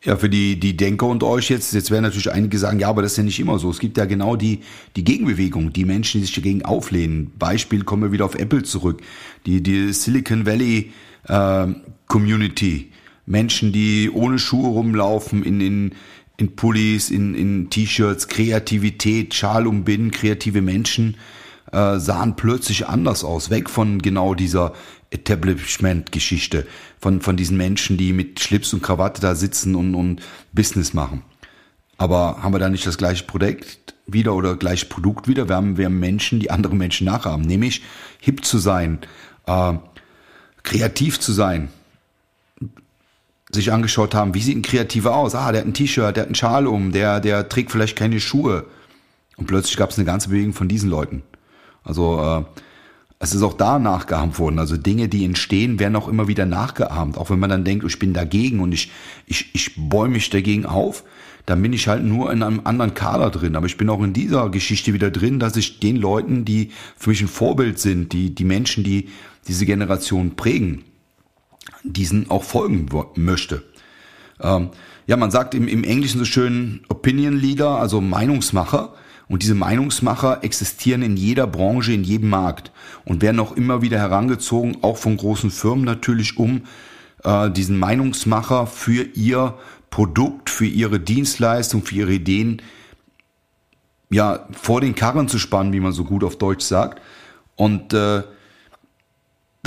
Ja, 0.04 0.18
für 0.18 0.30
die, 0.30 0.60
die 0.60 0.78
Denker 0.78 1.08
und 1.08 1.24
euch 1.24 1.50
jetzt, 1.50 1.74
jetzt 1.74 1.90
werden 1.90 2.04
natürlich 2.04 2.32
einige 2.32 2.58
sagen, 2.60 2.80
ja, 2.80 2.90
aber 2.90 3.02
das 3.02 3.14
ist 3.14 3.18
ja 3.18 3.24
nicht 3.24 3.40
immer 3.40 3.60
so. 3.60 3.70
Es 3.70 3.80
gibt 3.80 3.98
ja 3.98 4.06
genau 4.06 4.36
die, 4.36 4.62
die 4.96 5.04
Gegenbewegung, 5.04 5.74
die 5.74 5.86
Menschen, 5.86 6.20
die 6.20 6.26
sich 6.26 6.36
dagegen 6.36 6.64
auflehnen. 6.66 7.32
Beispiel 7.40 7.84
kommen 7.84 8.04
wir 8.04 8.12
wieder 8.12 8.26
auf 8.26 8.36
Apple 8.36 8.64
zurück. 8.64 9.02
Die, 9.46 9.64
die 9.64 9.94
Silicon 9.94 10.46
Valley 10.46 10.92
äh, 11.28 11.68
Community. 12.08 12.92
Menschen, 13.26 13.72
die 13.72 14.10
ohne 14.10 14.40
Schuhe 14.40 14.70
rumlaufen, 14.70 15.44
in, 15.44 15.62
in, 15.62 15.92
in 16.38 16.56
Pullis, 16.56 17.10
in, 17.10 17.34
in 17.34 17.70
T-Shirts, 17.70 18.28
Kreativität, 18.28 19.34
Schal 19.34 19.68
umbinden, 19.68 20.12
kreative 20.12 20.62
Menschen 20.62 21.18
äh, 21.72 22.00
sahen 22.00 22.36
plötzlich 22.36 22.88
anders 22.88 23.24
aus, 23.24 23.50
weg 23.50 23.70
von 23.70 24.02
genau 24.02 24.36
dieser 24.36 24.74
Establishment-Geschichte, 25.10 26.68
von, 27.00 27.22
von 27.22 27.38
diesen 27.38 27.58
Menschen, 27.58 27.98
die 27.98 28.14
mit 28.14 28.40
Schlips 28.40 28.74
und 28.74 28.84
Krawatte 28.84 29.22
da 29.22 29.36
sitzen 29.36 29.76
und, 29.76 29.96
und 29.96 30.22
Business 30.54 30.94
machen. 30.94 31.24
Aber 31.98 32.44
haben 32.44 32.54
wir 32.54 32.60
da 32.60 32.70
nicht 32.70 32.86
das 32.86 32.98
gleiche 32.98 33.24
Produkt 33.24 33.96
wieder 34.06 34.36
oder 34.36 34.56
gleiche 34.56 34.86
Produkt 34.86 35.28
wieder? 35.28 35.50
Wir 35.50 35.56
haben, 35.56 35.78
wir 35.78 35.86
haben 35.86 36.00
Menschen, 36.00 36.40
die 36.40 36.52
andere 36.52 36.76
Menschen 36.76 37.06
nachahmen, 37.06 37.48
nämlich 37.48 37.82
hip 38.20 38.46
zu 38.46 38.60
sein, 38.60 39.00
äh, 39.48 39.74
kreativ 40.64 41.20
zu 41.20 41.32
sein, 41.32 41.70
sich 43.52 43.72
angeschaut 43.72 44.14
haben, 44.14 44.34
wie 44.34 44.42
sieht 44.42 44.58
ein 44.58 44.62
Kreativer 44.62 45.16
aus? 45.16 45.36
Ah, 45.36 45.52
der 45.52 45.62
hat 45.62 45.68
ein 45.68 45.74
T-Shirt, 45.74 46.16
der 46.16 46.24
hat 46.24 46.28
einen 46.28 46.36
Schal 46.36 46.68
um, 46.68 46.92
der, 46.92 47.20
der 47.20 47.48
trägt 47.48 47.72
vielleicht 47.72 47.98
keine 47.98 48.20
Schuhe. 48.20 48.66
Und 49.38 49.48
plötzlich 49.48 49.78
gab 49.78 49.92
es 49.92 49.98
eine 49.98 50.06
ganze 50.06 50.30
Bewegung 50.30 50.54
von 50.54 50.68
diesen 50.68 50.90
Leuten. 50.90 51.24
Also 51.84 52.20
äh, 52.22 52.62
es 53.20 53.34
ist 53.34 53.42
auch 53.42 53.54
da 53.54 53.80
nachgeahmt 53.80 54.38
worden. 54.38 54.60
Also 54.60 54.78
Dinge, 54.78 55.08
die 55.08 55.26
entstehen, 55.26 55.80
werden 55.80 55.96
auch 55.96 56.08
immer 56.08 56.28
wieder 56.28 56.46
nachgeahmt. 56.46 57.18
Auch 57.18 57.30
wenn 57.30 57.40
man 57.40 57.50
dann 57.50 57.64
denkt, 57.64 57.86
ich 57.86 58.00
bin 58.00 58.14
dagegen 58.14 58.60
und 58.60 58.74
ich, 58.74 58.92
ich, 59.26 59.54
ich 59.54 59.74
bäume 59.78 60.16
mich 60.16 60.30
dagegen 60.30 60.66
auf, 60.66 61.04
dann 61.46 61.62
bin 61.62 61.72
ich 61.72 61.88
halt 61.88 62.04
nur 62.04 62.32
in 62.32 62.44
einem 62.44 62.62
anderen 62.66 62.94
Kader 62.94 63.30
drin. 63.30 63.56
Aber 63.56 63.66
ich 63.66 63.78
bin 63.78 63.90
auch 63.90 64.04
in 64.04 64.14
dieser 64.14 64.50
Geschichte 64.50 64.94
wieder 64.94 65.10
drin, 65.10 65.40
dass 65.40 65.56
ich 65.56 65.80
den 65.80 65.96
Leuten, 65.96 66.46
die 66.46 66.72
für 66.98 67.12
mich 67.12 67.22
ein 67.22 67.28
Vorbild 67.28 67.80
sind, 67.80 68.12
die, 68.12 68.36
die 68.36 68.44
Menschen, 68.44 68.84
die 68.84 69.10
diese 69.48 69.66
Generation 69.66 70.36
prägen, 70.36 70.84
diesen 71.94 72.30
auch 72.30 72.44
folgen 72.44 72.88
möchte. 73.16 73.64
Ähm, 74.42 74.70
ja, 75.08 75.18
man 75.18 75.32
sagt 75.32 75.56
im, 75.56 75.68
im 75.68 75.84
Englischen 75.84 76.20
so 76.20 76.26
schön 76.26 76.82
Opinion 76.90 77.38
Leader, 77.38 77.80
also 77.80 78.02
Meinungsmacher. 78.02 78.94
Und 79.30 79.44
diese 79.44 79.56
Meinungsmacher 79.56 80.44
existieren 80.44 81.02
in 81.02 81.18
jeder 81.18 81.48
Branche, 81.48 81.92
in 81.92 82.04
jedem 82.04 82.30
Markt 82.30 82.72
und 83.04 83.22
werden 83.22 83.42
auch 83.42 83.52
immer 83.58 83.82
wieder 83.82 84.00
herangezogen, 84.00 84.78
auch 84.82 84.98
von 84.98 85.18
großen 85.18 85.52
Firmen 85.52 85.84
natürlich, 85.84 86.38
um 86.38 86.62
äh, 87.24 87.52
diesen 87.52 87.78
Meinungsmacher 87.78 88.68
für 88.68 89.04
ihr 89.04 89.56
Produkt, 89.90 90.50
für 90.50 90.66
ihre 90.66 91.00
Dienstleistung, 91.00 91.84
für 91.84 91.96
ihre 91.96 92.14
Ideen 92.14 92.62
ja 94.10 94.48
vor 94.52 94.82
den 94.82 94.96
Karren 94.96 95.28
zu 95.28 95.40
spannen, 95.40 95.74
wie 95.74 95.80
man 95.80 95.92
so 95.92 96.06
gut 96.06 96.24
auf 96.24 96.38
Deutsch 96.38 96.64
sagt. 96.64 97.02
Und 97.56 97.94
äh, 97.94 98.24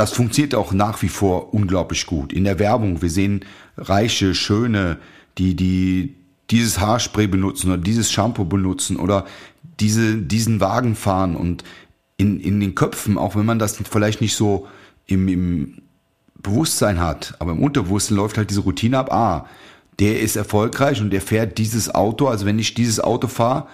das 0.00 0.12
funktioniert 0.12 0.54
auch 0.54 0.72
nach 0.72 1.02
wie 1.02 1.10
vor 1.10 1.52
unglaublich 1.52 2.06
gut. 2.06 2.32
In 2.32 2.44
der 2.44 2.58
Werbung, 2.58 3.02
wir 3.02 3.10
sehen 3.10 3.44
reiche, 3.76 4.34
schöne, 4.34 4.96
die, 5.36 5.54
die 5.54 6.16
dieses 6.50 6.80
Haarspray 6.80 7.26
benutzen 7.26 7.70
oder 7.70 7.76
dieses 7.76 8.10
Shampoo 8.10 8.46
benutzen 8.46 8.96
oder 8.96 9.26
diese, 9.78 10.16
diesen 10.16 10.58
Wagen 10.58 10.96
fahren 10.96 11.36
und 11.36 11.64
in, 12.16 12.40
in 12.40 12.60
den 12.60 12.74
Köpfen, 12.74 13.18
auch 13.18 13.36
wenn 13.36 13.44
man 13.44 13.58
das 13.58 13.76
vielleicht 13.76 14.22
nicht 14.22 14.34
so 14.36 14.66
im, 15.04 15.28
im 15.28 15.82
Bewusstsein 16.36 16.98
hat, 16.98 17.34
aber 17.38 17.52
im 17.52 17.62
Unterbewusstsein 17.62 18.16
läuft 18.16 18.38
halt 18.38 18.48
diese 18.48 18.62
Routine 18.62 19.00
ab, 19.00 19.12
ah, 19.12 19.46
der 19.98 20.20
ist 20.20 20.36
erfolgreich 20.36 21.02
und 21.02 21.10
der 21.10 21.20
fährt 21.20 21.58
dieses 21.58 21.94
Auto, 21.94 22.26
also 22.26 22.46
wenn 22.46 22.58
ich 22.58 22.72
dieses 22.72 23.00
Auto 23.00 23.28
fahre, 23.28 23.66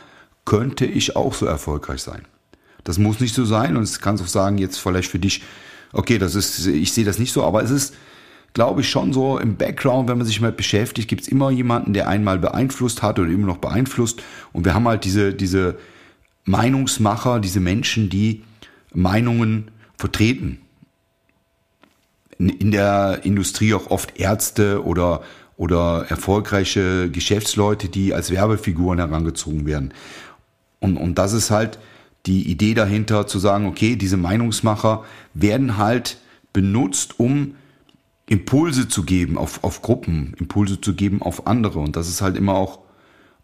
könnte 0.45 0.87
ich 0.87 1.14
auch 1.14 1.35
so 1.35 1.47
erfolgreich 1.47 2.02
sein. 2.02 2.23
Das 2.83 2.99
muss 2.99 3.21
nicht 3.21 3.35
so 3.37 3.45
sein 3.45 3.76
und 3.76 3.85
es 3.85 4.00
kannst 4.00 4.25
auch 4.25 4.28
sagen, 4.28 4.59
jetzt 4.59 4.78
vielleicht 4.78 5.09
für 5.09 5.21
dich, 5.21 5.42
okay, 5.96 6.18
das 6.18 6.34
ist, 6.34 6.66
ich 6.66 6.92
sehe 6.92 7.04
das 7.04 7.18
nicht 7.18 7.32
so, 7.32 7.42
aber 7.42 7.62
es 7.62 7.70
ist, 7.70 7.94
glaube 8.52 8.82
ich, 8.82 8.88
schon 8.88 9.12
so 9.12 9.38
im 9.38 9.56
Background, 9.56 10.08
wenn 10.08 10.18
man 10.18 10.26
sich 10.26 10.40
mal 10.40 10.52
beschäftigt, 10.52 11.08
gibt 11.08 11.22
es 11.22 11.28
immer 11.28 11.50
jemanden, 11.50 11.92
der 11.92 12.08
einmal 12.08 12.38
beeinflusst 12.38 13.02
hat 13.02 13.18
oder 13.18 13.28
immer 13.28 13.46
noch 13.46 13.58
beeinflusst. 13.58 14.22
Und 14.52 14.64
wir 14.64 14.74
haben 14.74 14.86
halt 14.86 15.04
diese, 15.04 15.34
diese 15.34 15.76
Meinungsmacher, 16.44 17.40
diese 17.40 17.60
Menschen, 17.60 18.08
die 18.08 18.42
Meinungen 18.94 19.70
vertreten. 19.98 20.58
In, 22.38 22.48
in 22.48 22.70
der 22.70 23.20
Industrie 23.24 23.74
auch 23.74 23.90
oft 23.90 24.18
Ärzte 24.18 24.84
oder, 24.84 25.22
oder 25.56 26.06
erfolgreiche 26.08 27.10
Geschäftsleute, 27.10 27.88
die 27.88 28.14
als 28.14 28.30
Werbefiguren 28.30 28.98
herangezogen 28.98 29.66
werden. 29.66 29.92
Und, 30.80 30.96
und 30.96 31.16
das 31.16 31.32
ist 31.32 31.50
halt 31.50 31.78
die 32.26 32.50
Idee 32.50 32.75
dahinter 32.75 33.26
zu 33.26 33.38
sagen, 33.38 33.66
okay, 33.66 33.97
diese 33.97 34.16
Meinungsmacher 34.16 35.04
werden 35.35 35.76
halt 35.76 36.18
benutzt, 36.52 37.21
um 37.21 37.54
Impulse 38.26 38.88
zu 38.88 39.04
geben 39.04 39.38
auf, 39.38 39.62
auf 39.62 39.83
Gruppen, 39.83 40.35
Impulse 40.38 40.80
zu 40.80 40.95
geben 40.95 41.23
auf 41.23 41.47
andere. 41.47 41.78
Und 41.78 41.97
das 41.97 42.09
ist 42.09 42.23
halt 42.23 42.37
immer 42.37 42.54
auch, 42.54 42.80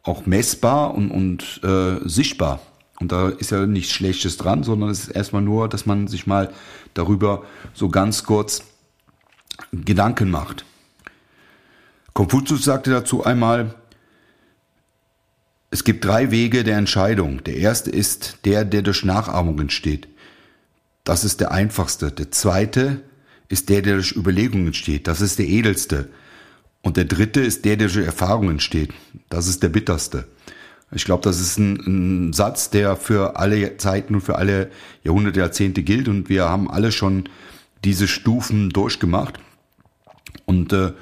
auch 0.02 0.26
messbar 0.26 0.94
und, 0.94 1.10
und 1.10 1.60
äh, 1.62 2.06
sichtbar. 2.08 2.60
Und 2.98 3.12
da 3.12 3.28
ist 3.28 3.50
ja 3.50 3.66
nichts 3.66 3.92
Schlechtes 3.92 4.36
dran, 4.36 4.62
sondern 4.62 4.90
es 4.90 5.04
ist 5.04 5.08
erstmal 5.08 5.42
nur, 5.42 5.68
dass 5.68 5.86
man 5.86 6.08
sich 6.08 6.26
mal 6.26 6.52
darüber 6.94 7.44
so 7.74 7.88
ganz 7.88 8.24
kurz 8.24 8.64
Gedanken 9.72 10.30
macht. 10.30 10.64
Konfuzius 12.14 12.64
sagte 12.64 12.90
dazu 12.90 13.24
einmal, 13.24 13.74
es 15.72 15.84
gibt 15.84 16.04
drei 16.04 16.30
Wege 16.30 16.64
der 16.64 16.76
Entscheidung. 16.76 17.42
Der 17.44 17.56
erste 17.56 17.90
ist 17.90 18.40
der, 18.44 18.66
der 18.66 18.82
durch 18.82 19.04
Nachahmung 19.04 19.58
entsteht. 19.58 20.06
Das 21.02 21.24
ist 21.24 21.40
der 21.40 21.50
einfachste. 21.50 22.12
Der 22.12 22.30
zweite 22.30 23.00
ist 23.48 23.70
der, 23.70 23.80
der 23.80 23.94
durch 23.94 24.12
Überlegungen 24.12 24.66
entsteht. 24.66 25.06
Das 25.06 25.22
ist 25.22 25.38
der 25.38 25.48
edelste. 25.48 26.10
Und 26.82 26.98
der 26.98 27.06
dritte 27.06 27.40
ist 27.40 27.64
der, 27.64 27.78
der 27.78 27.88
durch 27.88 28.04
Erfahrungen 28.04 28.50
entsteht. 28.50 28.92
Das 29.30 29.48
ist 29.48 29.62
der 29.62 29.70
bitterste. 29.70 30.28
Ich 30.90 31.06
glaube, 31.06 31.22
das 31.22 31.40
ist 31.40 31.58
ein, 31.58 32.28
ein, 32.28 32.32
Satz, 32.34 32.68
der 32.68 32.96
für 32.96 33.36
alle 33.36 33.78
Zeiten 33.78 34.16
und 34.16 34.20
für 34.20 34.36
alle 34.36 34.70
Jahrhunderte, 35.04 35.40
Jahrzehnte 35.40 35.82
gilt 35.82 36.06
und 36.06 36.28
wir 36.28 36.50
haben 36.50 36.70
alle 36.70 36.92
schon 36.92 37.30
diese 37.82 38.08
Stufen 38.08 38.68
durchgemacht. 38.68 39.40
Und 40.44 40.74
äh, 40.74 40.92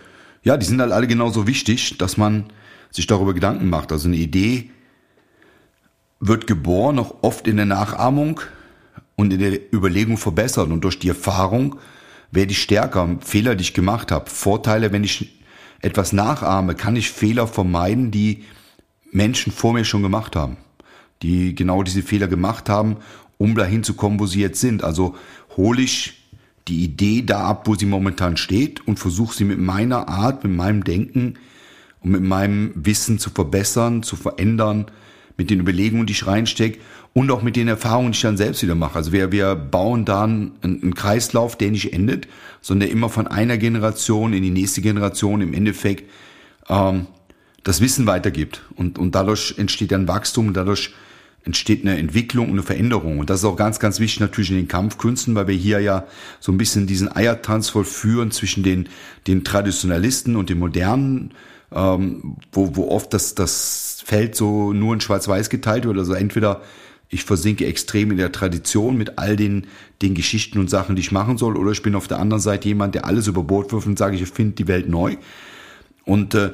ja, 0.45 0.57
die 0.57 0.67
sind 0.67 0.81
halt 0.81 0.93
alle 0.93 1.09
genauso 1.09 1.49
wichtig, 1.49 1.99
dass 1.99 2.17
man 2.17 2.53
sich 2.91 3.07
darüber 3.07 3.35
Gedanken 3.35 3.69
macht. 3.69 3.93
Also 3.93 4.09
eine 4.09 4.17
Idee 4.17 4.71
wird 6.21 6.47
geboren, 6.47 6.99
auch 6.99 7.17
oft 7.23 7.49
in 7.49 7.57
der 7.57 7.67
Nachahmung 7.67 8.41
und 9.17 9.33
in 9.33 9.39
der 9.39 9.73
Überlegung 9.73 10.17
verbessert. 10.17 10.71
Und 10.71 10.83
durch 10.83 10.99
die 10.99 11.09
Erfahrung 11.09 11.77
werde 12.31 12.53
ich 12.53 12.63
stärker. 12.63 13.17
Fehler, 13.21 13.55
die 13.55 13.63
ich 13.63 13.75
gemacht 13.75 14.13
habe. 14.13 14.29
Vorteile, 14.29 14.93
wenn 14.93 15.05
ich 15.05 15.41
etwas 15.81 16.13
nachahme, 16.13 16.75
kann 16.75 16.97
ich 16.97 17.11
Fehler 17.11 17.47
vermeiden, 17.47 18.11
die 18.11 18.45
Menschen 19.13 19.53
vor 19.53 19.73
mir 19.73 19.85
schon 19.85 20.03
gemacht 20.03 20.37
haben. 20.37 20.59
Die 21.23 21.55
genau 21.55 21.83
diese 21.83 22.03
Fehler 22.03 22.29
gemacht 22.29 22.69
haben, 22.69 22.97
um 23.39 23.55
dahin 23.55 23.83
zu 23.83 23.95
kommen, 23.95 24.21
wo 24.21 24.27
sie 24.27 24.41
jetzt 24.41 24.61
sind. 24.61 24.85
Also 24.85 25.17
hole 25.57 25.83
ich 25.83 26.21
die 26.69 26.85
Idee 26.85 27.23
da 27.23 27.45
ab, 27.45 27.67
wo 27.67 27.75
sie 27.75 27.87
momentan 27.87 28.37
steht 28.37 28.87
und 28.87 28.99
versuche 28.99 29.35
sie 29.35 29.45
mit 29.45 29.59
meiner 29.59 30.09
Art, 30.09 30.45
mit 30.45 30.55
meinem 30.55 30.85
Denken 30.85 31.35
und 32.03 32.11
mit 32.11 32.23
meinem 32.23 32.73
Wissen 32.75 33.19
zu 33.19 33.31
verbessern, 33.31 34.03
zu 34.03 34.17
verändern, 34.17 34.87
mit 35.37 35.51
den 35.51 35.61
Überlegungen, 35.61 36.07
die 36.07 36.13
ich 36.13 36.27
reinstecke 36.27 36.79
und 37.13 37.31
auch 37.31 37.43
mit 37.43 37.57
den 37.57 37.69
Erfahrungen, 37.69 38.13
die 38.13 38.17
ich 38.17 38.23
dann 38.23 38.37
selbst 38.37 38.63
wieder 38.63 38.75
mache. 38.75 38.97
Also 38.97 39.13
wir, 39.13 39.33
wir 39.33 39.55
bauen 39.55 40.05
dann 40.05 40.53
einen, 40.63 40.83
einen 40.83 40.95
Kreislauf, 40.95 41.57
der 41.57 41.71
nicht 41.71 41.93
endet, 41.93 42.29
sondern 42.61 42.89
der 42.89 42.95
immer 42.95 43.09
von 43.09 43.27
einer 43.27 43.57
Generation 43.57 44.33
in 44.33 44.43
die 44.43 44.51
nächste 44.51 44.81
Generation 44.83 45.41
im 45.41 45.55
Endeffekt 45.55 46.09
ähm, 46.69 47.07
das 47.65 47.81
Wissen 47.81 48.07
weitergibt. 48.07 48.63
Und, 48.77 48.99
und 48.99 49.15
dadurch 49.15 49.55
entsteht 49.59 49.93
ein 49.93 50.09
Wachstum 50.09 50.49
und 50.49 50.57
dadurch 50.57 50.93
entsteht 51.45 51.83
eine 51.83 51.97
Entwicklung 51.97 52.47
und 52.47 52.53
eine 52.53 52.63
Veränderung. 52.63 53.19
Und 53.19 53.31
das 53.31 53.41
ist 53.41 53.45
auch 53.47 53.57
ganz, 53.57 53.79
ganz 53.81 53.99
wichtig 53.99 54.21
natürlich 54.21 54.51
in 54.51 54.57
den 54.57 54.69
Kampfkünsten, 54.69 55.35
weil 55.35 55.49
wir 55.49 55.55
hier 55.55 55.81
ja 55.81 56.07
so 56.39 56.53
ein 56.53 56.59
bisschen 56.59 56.87
diesen 56.87 57.15
Eiertanz 57.15 57.71
vollführen 57.71 58.31
zwischen 58.31 58.63
den, 58.63 58.89
den 59.27 59.43
Traditionalisten 59.43 60.37
und 60.37 60.51
den 60.51 60.59
Modernen, 60.59 61.33
ähm, 61.73 62.37
wo, 62.53 62.77
wo 62.77 62.89
oft 62.89 63.13
das, 63.13 63.35
das 63.35 64.03
Feld 64.05 64.35
so 64.35 64.73
nur 64.73 64.95
in 64.95 65.01
Schwarz-Weiß 65.01 65.51
geteilt 65.51 65.85
wird. 65.85 65.99
Also 65.99 66.15
entweder 66.15 66.63
ich 67.09 67.25
versinke 67.25 67.67
extrem 67.67 68.13
in 68.13 68.19
der 68.19 68.33
Tradition 68.33 68.97
mit 68.97 69.19
all 69.19 69.37
den, 69.37 69.67
den 70.01 70.15
Geschichten 70.15 70.59
und 70.59 70.71
Sachen, 70.71 70.95
die 70.95 71.01
ich 71.01 71.13
machen 71.13 71.39
soll, 71.39 71.57
oder 71.57 71.73
ich 71.73 71.83
bin 71.83 71.97
auf 71.97 72.07
der 72.07 72.21
anderen 72.21 72.41
Seite 72.41 72.69
jemand, 72.69 72.95
der 72.95 73.05
alles 73.05 73.27
über 73.27 73.43
Bord 73.43 73.73
wirft 73.73 73.89
und 73.89 73.99
sage, 73.99 74.17
ich 74.17 74.29
finde 74.29 74.55
die 74.55 74.69
Welt 74.69 74.89
neu. 74.89 75.17
Und 76.05 76.35
äh, 76.35 76.53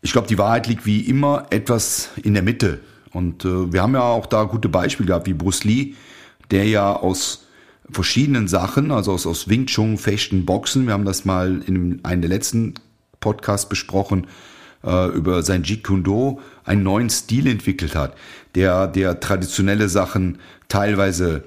ich 0.00 0.12
glaube, 0.12 0.28
die 0.28 0.38
Wahrheit 0.38 0.66
liegt 0.66 0.86
wie 0.86 1.00
immer 1.00 1.46
etwas 1.50 2.10
in 2.22 2.32
der 2.32 2.42
Mitte. 2.42 2.80
Und 3.12 3.44
äh, 3.44 3.72
wir 3.72 3.82
haben 3.82 3.94
ja 3.94 4.02
auch 4.02 4.26
da 4.26 4.44
gute 4.44 4.70
Beispiele 4.70 5.08
gehabt, 5.08 5.26
wie 5.26 5.34
Bruce 5.34 5.64
Lee, 5.64 5.94
der 6.50 6.64
ja 6.64 6.94
aus 6.94 7.46
verschiedenen 7.90 8.48
Sachen, 8.48 8.90
also 8.92 9.12
aus, 9.12 9.26
aus 9.26 9.48
Wing 9.48 9.66
Chun, 9.66 9.98
Fechten, 9.98 10.46
Boxen, 10.46 10.86
wir 10.86 10.94
haben 10.94 11.04
das 11.04 11.24
mal 11.24 11.62
in 11.66 12.00
einem 12.04 12.22
der 12.22 12.30
letzten 12.30 12.74
Podcasts 13.20 13.68
besprochen, 13.68 14.26
äh, 14.84 15.08
über 15.08 15.42
sein 15.42 15.62
Jeet 15.62 15.84
Kune 15.84 16.02
Do 16.02 16.40
einen 16.64 16.82
neuen 16.82 17.10
Stil 17.10 17.46
entwickelt 17.46 17.94
hat, 17.94 18.16
der, 18.54 18.86
der 18.86 19.20
traditionelle 19.20 19.88
Sachen 19.88 20.38
teilweise 20.68 21.44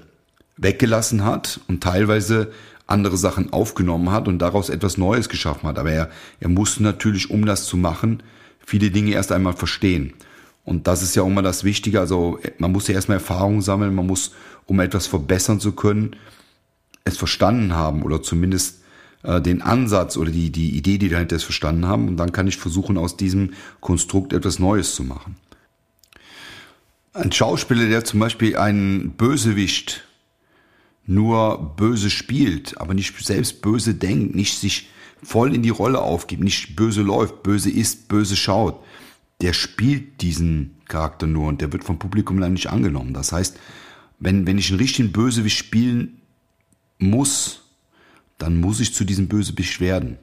weggelassen 0.58 1.24
hat 1.24 1.60
und 1.68 1.84
teilweise 1.84 2.52
andere 2.86 3.18
Sachen 3.18 3.52
aufgenommen 3.54 4.12
hat 4.12 4.28
und 4.28 4.40
daraus 4.40 4.70
etwas 4.70 4.98
Neues 4.98 5.30
geschaffen 5.30 5.68
hat. 5.68 5.80
Aber 5.80 5.92
er, 5.92 6.10
er 6.40 6.50
musste 6.50 6.84
natürlich, 6.84 7.30
um 7.30 7.46
das 7.46 7.66
zu 7.66 7.78
machen, 7.78 8.22
viele 8.66 8.92
Dinge 8.92 9.12
erst 9.12 9.32
einmal 9.32 9.54
verstehen. 9.54 10.14
Und 10.66 10.88
das 10.88 11.02
ist 11.02 11.16
ja 11.16 11.24
auch 11.24 11.28
immer 11.28 11.42
das 11.42 11.64
Wichtige. 11.64 12.00
Also 12.00 12.40
man 12.58 12.72
muss 12.72 12.88
ja 12.88 12.94
erstmal 12.94 13.18
Erfahrung 13.18 13.62
sammeln, 13.62 13.96
man 13.96 14.08
muss, 14.08 14.32
um 14.66 14.80
etwas 14.80 15.08
verbessern 15.08 15.60
zu 15.60 15.74
können, 15.74 16.16
es 17.04 17.18
verstanden 17.18 17.74
haben 17.74 18.04
oder 18.04 18.22
zumindest 18.22 18.83
äh, 19.24 19.42
den 19.42 19.62
Ansatz 19.62 20.18
oder 20.18 20.32
die, 20.32 20.52
die 20.52 20.78
Idee, 20.78 20.98
die 20.98 21.10
dahinter 21.10 21.36
ist, 21.36 21.44
verstanden 21.44 21.88
haben. 21.88 22.08
Und 22.08 22.18
dann 22.18 22.32
kann 22.32 22.48
ich 22.48 22.58
versuchen, 22.58 22.98
aus 22.98 23.18
diesem 23.18 23.54
Konstrukt 23.80 24.34
etwas 24.34 24.60
Neues 24.60 24.96
zu 24.96 25.04
machen. 25.04 25.36
Ein 27.14 27.32
Schauspieler, 27.32 27.88
der 27.88 28.04
zum 28.04 28.20
Beispiel 28.20 28.58
einen 28.58 29.12
Bösewicht 29.12 30.04
nur 31.06 31.76
böse 31.76 32.10
spielt, 32.10 32.80
aber 32.80 32.94
nicht 32.94 33.14
selbst 33.24 33.62
böse 33.62 33.94
denkt, 33.94 34.36
nicht 34.36 34.58
sich 34.58 34.90
voll 35.22 35.54
in 35.54 35.62
die 35.62 35.70
Rolle 35.70 36.02
aufgibt, 36.02 36.44
nicht 36.44 36.76
böse 36.76 37.02
läuft, 37.02 37.44
böse 37.44 37.70
ist, 37.70 38.08
böse 38.08 38.36
schaut, 38.36 38.84
der 39.42 39.54
spielt 39.54 40.22
diesen 40.22 40.78
Charakter 40.88 41.28
nur 41.28 41.48
und 41.48 41.62
der 41.62 41.72
wird 41.74 41.84
vom 41.84 42.00
Publikum 42.00 42.40
dann 42.40 42.54
nicht 42.54 42.68
angenommen. 42.68 43.14
Das 43.14 43.32
heißt, 43.32 43.60
wenn, 44.20 44.48
wenn 44.48 44.58
ich 44.58 44.70
einen 44.70 44.80
richtigen 44.80 45.12
Bösewicht 45.12 45.58
spielen 45.58 46.22
muss, 46.98 47.63
dann 48.38 48.60
muss 48.60 48.80
ich 48.80 48.94
zu 48.94 49.04
diesem 49.04 49.28
Bösewicht 49.28 49.80
werden. 49.80 50.18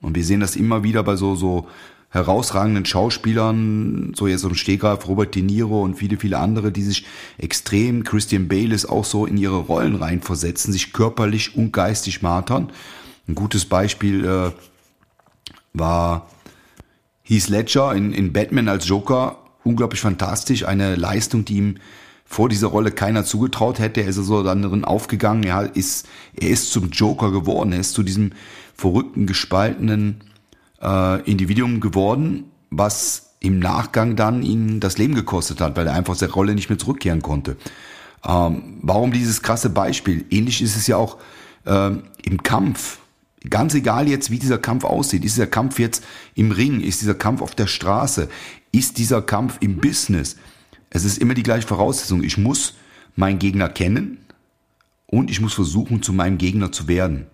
Und 0.00 0.16
wir 0.16 0.24
sehen 0.24 0.40
das 0.40 0.56
immer 0.56 0.82
wieder 0.82 1.02
bei 1.02 1.16
so, 1.16 1.34
so 1.34 1.68
herausragenden 2.10 2.84
Schauspielern, 2.84 4.14
so 4.16 4.26
jetzt 4.26 4.44
im 4.44 4.54
Stegreif 4.54 5.06
Robert 5.06 5.34
De 5.34 5.42
Niro 5.42 5.82
und 5.82 5.94
viele, 5.94 6.16
viele 6.16 6.38
andere, 6.38 6.72
die 6.72 6.82
sich 6.82 7.06
extrem, 7.38 8.02
Christian 8.02 8.48
Bale 8.48 8.74
ist 8.74 8.86
auch 8.86 9.04
so 9.04 9.26
in 9.26 9.36
ihre 9.36 9.58
Rollen 9.58 9.94
reinversetzen, 9.94 10.72
sich 10.72 10.92
körperlich 10.92 11.56
und 11.56 11.72
geistig 11.72 12.20
martern. 12.20 12.72
Ein 13.28 13.36
gutes 13.36 13.64
Beispiel 13.64 14.24
äh, 14.24 14.50
war 15.72 16.28
Heath 17.22 17.48
Ledger 17.48 17.94
in, 17.94 18.12
in 18.12 18.32
Batman 18.32 18.68
als 18.68 18.88
Joker 18.88 19.38
unglaublich 19.62 20.00
fantastisch. 20.00 20.64
Eine 20.64 20.96
Leistung, 20.96 21.44
die 21.44 21.58
ihm 21.58 21.76
vor 22.30 22.48
dieser 22.48 22.68
Rolle 22.68 22.92
keiner 22.92 23.24
zugetraut 23.24 23.80
hätte. 23.80 24.02
Er 24.02 24.06
ist 24.06 24.16
also 24.16 24.44
dann 24.44 24.62
drin 24.62 24.84
aufgegangen. 24.84 25.42
Er 25.42 25.74
ist, 25.74 26.08
er 26.40 26.48
ist 26.48 26.70
zum 26.70 26.90
Joker 26.90 27.32
geworden. 27.32 27.72
Er 27.72 27.80
ist 27.80 27.92
zu 27.92 28.04
diesem 28.04 28.30
verrückten, 28.72 29.26
gespaltenen 29.26 30.20
äh, 30.80 31.20
Individuum 31.28 31.80
geworden, 31.80 32.44
was 32.70 33.34
im 33.40 33.58
Nachgang 33.58 34.14
dann 34.14 34.44
ihn 34.44 34.78
das 34.78 34.96
Leben 34.96 35.16
gekostet 35.16 35.60
hat, 35.60 35.76
weil 35.76 35.88
er 35.88 35.94
einfach 35.94 36.12
aus 36.12 36.20
der 36.20 36.30
Rolle 36.30 36.54
nicht 36.54 36.68
mehr 36.68 36.78
zurückkehren 36.78 37.20
konnte. 37.20 37.56
Ähm, 38.24 38.78
warum 38.80 39.10
dieses 39.10 39.42
krasse 39.42 39.68
Beispiel? 39.68 40.24
Ähnlich 40.30 40.62
ist 40.62 40.76
es 40.76 40.86
ja 40.86 40.98
auch 40.98 41.18
äh, 41.64 41.90
im 42.22 42.42
Kampf. 42.44 42.98
Ganz 43.48 43.74
egal 43.74 44.06
jetzt, 44.06 44.30
wie 44.30 44.38
dieser 44.38 44.58
Kampf 44.58 44.84
aussieht. 44.84 45.24
Ist 45.24 45.34
dieser 45.34 45.48
Kampf 45.48 45.80
jetzt 45.80 46.04
im 46.36 46.52
Ring? 46.52 46.80
Ist 46.80 47.00
dieser 47.00 47.14
Kampf 47.14 47.42
auf 47.42 47.56
der 47.56 47.66
Straße? 47.66 48.28
Ist 48.70 48.98
dieser 48.98 49.20
Kampf 49.20 49.56
im 49.58 49.78
Business? 49.78 50.36
Es 50.90 51.04
ist 51.04 51.18
immer 51.18 51.34
die 51.34 51.44
gleiche 51.44 51.66
Voraussetzung. 51.66 52.22
Ich 52.22 52.36
muss 52.36 52.74
meinen 53.16 53.38
Gegner 53.38 53.68
kennen 53.68 54.18
und 55.06 55.30
ich 55.30 55.40
muss 55.40 55.54
versuchen, 55.54 56.02
zu 56.02 56.12
meinem 56.12 56.38
Gegner 56.38 56.72
zu 56.72 56.88
werden. 56.88 57.26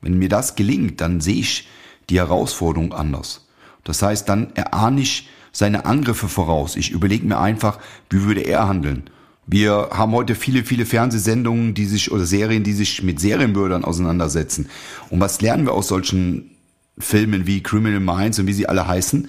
Wenn 0.00 0.18
mir 0.18 0.28
das 0.28 0.56
gelingt, 0.56 1.00
dann 1.00 1.20
sehe 1.20 1.36
ich 1.36 1.68
die 2.10 2.18
Herausforderung 2.18 2.92
anders. 2.92 3.46
Das 3.84 4.02
heißt, 4.02 4.28
dann 4.28 4.54
erahne 4.54 5.00
ich 5.00 5.28
seine 5.52 5.86
Angriffe 5.86 6.28
voraus. 6.28 6.76
Ich 6.76 6.90
überlege 6.90 7.26
mir 7.26 7.38
einfach, 7.38 7.78
wie 8.10 8.22
würde 8.22 8.42
er 8.42 8.68
handeln? 8.68 9.04
Wir 9.46 9.90
haben 9.92 10.12
heute 10.12 10.34
viele, 10.34 10.64
viele 10.64 10.86
Fernsehsendungen, 10.86 11.72
die 11.72 11.86
sich 11.86 12.10
oder 12.10 12.26
Serien, 12.26 12.64
die 12.64 12.72
sich 12.72 13.02
mit 13.02 13.20
Serienmördern 13.20 13.84
auseinandersetzen. 13.84 14.68
Und 15.08 15.20
was 15.20 15.40
lernen 15.40 15.66
wir 15.66 15.72
aus 15.72 15.88
solchen 15.88 16.50
Filmen 16.98 17.46
wie 17.46 17.62
Criminal 17.62 18.00
Minds 18.00 18.38
und 18.40 18.48
wie 18.48 18.52
sie 18.52 18.68
alle 18.68 18.88
heißen? 18.88 19.28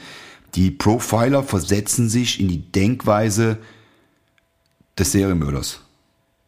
Die 0.58 0.72
Profiler 0.72 1.43
versetzen 1.43 2.10
sich 2.10 2.39
in 2.39 2.48
die 2.48 2.72
Denkweise 2.72 3.60
des 4.98 5.12
Serienmörders. 5.12 5.82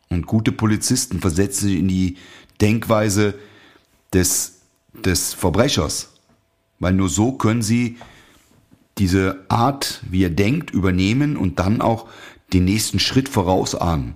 Und 0.09 0.25
gute 0.25 0.51
Polizisten 0.51 1.19
versetzen 1.19 1.67
sich 1.67 1.77
in 1.77 1.87
die 1.87 2.17
Denkweise 2.59 3.35
des, 4.11 4.61
des 4.93 5.35
Verbrechers. 5.35 6.09
Weil 6.79 6.93
nur 6.93 7.07
so 7.07 7.33
können 7.33 7.61
sie 7.61 7.97
diese 8.97 9.45
Art, 9.47 10.01
wie 10.09 10.23
er 10.23 10.31
denkt, 10.31 10.71
übernehmen 10.71 11.37
und 11.37 11.59
dann 11.59 11.79
auch 11.79 12.09
den 12.51 12.65
nächsten 12.65 12.97
Schritt 12.97 13.29
vorausahnen. 13.29 14.15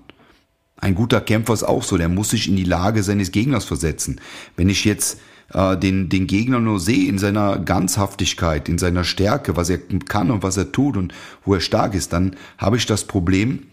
Ein 0.77 0.95
guter 0.95 1.21
Kämpfer 1.21 1.53
ist 1.53 1.63
auch 1.63 1.84
so, 1.84 1.99
der 1.99 2.10
muss 2.10 2.32
sich 2.32 2.47
in 2.47 2.56
die 2.56 2.63
Lage 2.63 3.03
seines 3.03 3.32
Gegners 3.32 3.65
versetzen. 3.65 4.19
Wenn 4.56 4.69
ich 4.69 4.86
jetzt 4.86 5.19
äh, 5.53 5.77
den, 5.77 6.10
den 6.10 6.27
Gegner 6.27 6.60
nur 6.60 6.79
sehe 6.79 7.08
in 7.08 7.17
seiner 7.17 7.60
Ganzhaftigkeit, 7.60 8.69
in 8.69 8.77
seiner 8.77 9.03
Stärke, 9.03 9.56
was 9.56 9.69
er 9.69 9.79
kann 10.08 10.32
und 10.32 10.43
was 10.43 10.58
er 10.58 10.71
tut 10.71 10.97
und 10.97 11.13
wo 11.45 11.53
er 11.53 11.62
stark 11.62 11.95
ist, 11.95 12.13
dann 12.13 12.36
habe 12.58 12.77
ich 12.77 12.86
das 12.86 13.06
Problem, 13.06 13.63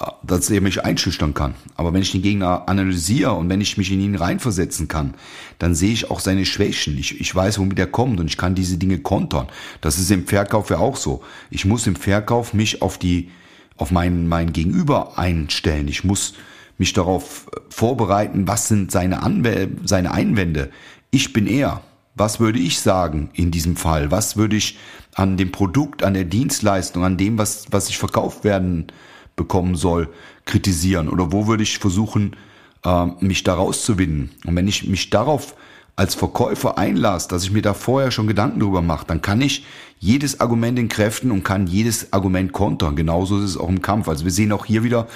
äh, 0.00 0.04
dass 0.22 0.50
er 0.50 0.60
mich 0.60 0.84
einschüchtern 0.84 1.34
kann. 1.34 1.54
Aber 1.76 1.92
wenn 1.92 2.02
ich 2.02 2.12
den 2.12 2.22
Gegner 2.22 2.68
analysiere 2.68 3.32
und 3.32 3.48
wenn 3.48 3.60
ich 3.60 3.78
mich 3.78 3.92
in 3.92 4.00
ihn 4.00 4.14
reinversetzen 4.16 4.88
kann, 4.88 5.14
dann 5.58 5.74
sehe 5.74 5.92
ich 5.92 6.10
auch 6.10 6.20
seine 6.20 6.46
Schwächen. 6.46 6.96
Ich, 6.98 7.20
ich 7.20 7.34
weiß, 7.34 7.58
womit 7.58 7.78
er 7.78 7.86
kommt 7.86 8.20
und 8.20 8.26
ich 8.26 8.36
kann 8.36 8.54
diese 8.54 8.78
Dinge 8.78 8.98
kontern. 8.98 9.48
Das 9.80 9.98
ist 9.98 10.10
im 10.10 10.26
Verkauf 10.26 10.70
ja 10.70 10.78
auch 10.78 10.96
so. 10.96 11.22
Ich 11.50 11.64
muss 11.64 11.86
im 11.86 11.96
Verkauf 11.96 12.54
mich 12.54 12.82
auf 12.82 12.98
die 12.98 13.30
auf 13.78 13.90
mein, 13.90 14.26
mein 14.26 14.52
Gegenüber 14.52 15.18
einstellen. 15.18 15.88
Ich 15.88 16.04
muss 16.04 16.34
mich 16.78 16.92
darauf 16.92 17.46
vorbereiten, 17.70 18.46
was 18.46 18.68
sind 18.68 18.90
seine, 18.92 19.22
Anwäl 19.22 19.70
seine 19.84 20.12
Einwände. 20.12 20.70
Ich 21.10 21.32
bin 21.32 21.46
er. 21.46 21.82
was 22.14 22.40
würde 22.40 22.58
ich 22.58 22.80
sagen 22.80 23.30
in 23.32 23.52
diesem 23.52 23.76
Fall? 23.76 24.10
Was 24.10 24.36
würde 24.36 24.56
ich 24.56 24.76
an 25.14 25.36
dem 25.36 25.52
Produkt, 25.52 26.02
an 26.02 26.14
der 26.14 26.24
Dienstleistung, 26.24 27.04
an 27.04 27.16
dem, 27.16 27.38
was, 27.38 27.66
was 27.70 27.88
ich 27.88 27.96
verkauft 27.96 28.42
werden 28.42 28.88
bekommen 29.36 29.76
soll, 29.76 30.08
kritisieren? 30.44 31.08
Oder 31.08 31.30
wo 31.32 31.46
würde 31.46 31.62
ich 31.62 31.78
versuchen, 31.78 32.34
äh, 32.84 33.06
mich 33.20 33.44
da 33.44 33.54
rauszuwinden? 33.54 34.30
Und 34.44 34.56
wenn 34.56 34.66
ich 34.66 34.88
mich 34.88 35.10
darauf 35.10 35.54
als 35.94 36.14
Verkäufer 36.14 36.76
einlasse, 36.76 37.28
dass 37.28 37.44
ich 37.44 37.52
mir 37.52 37.62
da 37.62 37.72
vorher 37.72 38.10
schon 38.10 38.26
Gedanken 38.26 38.60
drüber 38.60 38.82
mache, 38.82 39.06
dann 39.06 39.22
kann 39.22 39.40
ich 39.40 39.64
jedes 40.00 40.40
Argument 40.40 40.78
entkräften 40.78 41.30
und 41.30 41.44
kann 41.44 41.66
jedes 41.66 42.12
Argument 42.12 42.52
kontern. 42.52 42.96
Genauso 42.96 43.38
ist 43.38 43.50
es 43.50 43.56
auch 43.56 43.68
im 43.68 43.80
Kampf. 43.80 44.08
Also 44.08 44.24
wir 44.24 44.32
sehen 44.32 44.52
auch 44.52 44.66
hier 44.66 44.82
wieder 44.82 45.06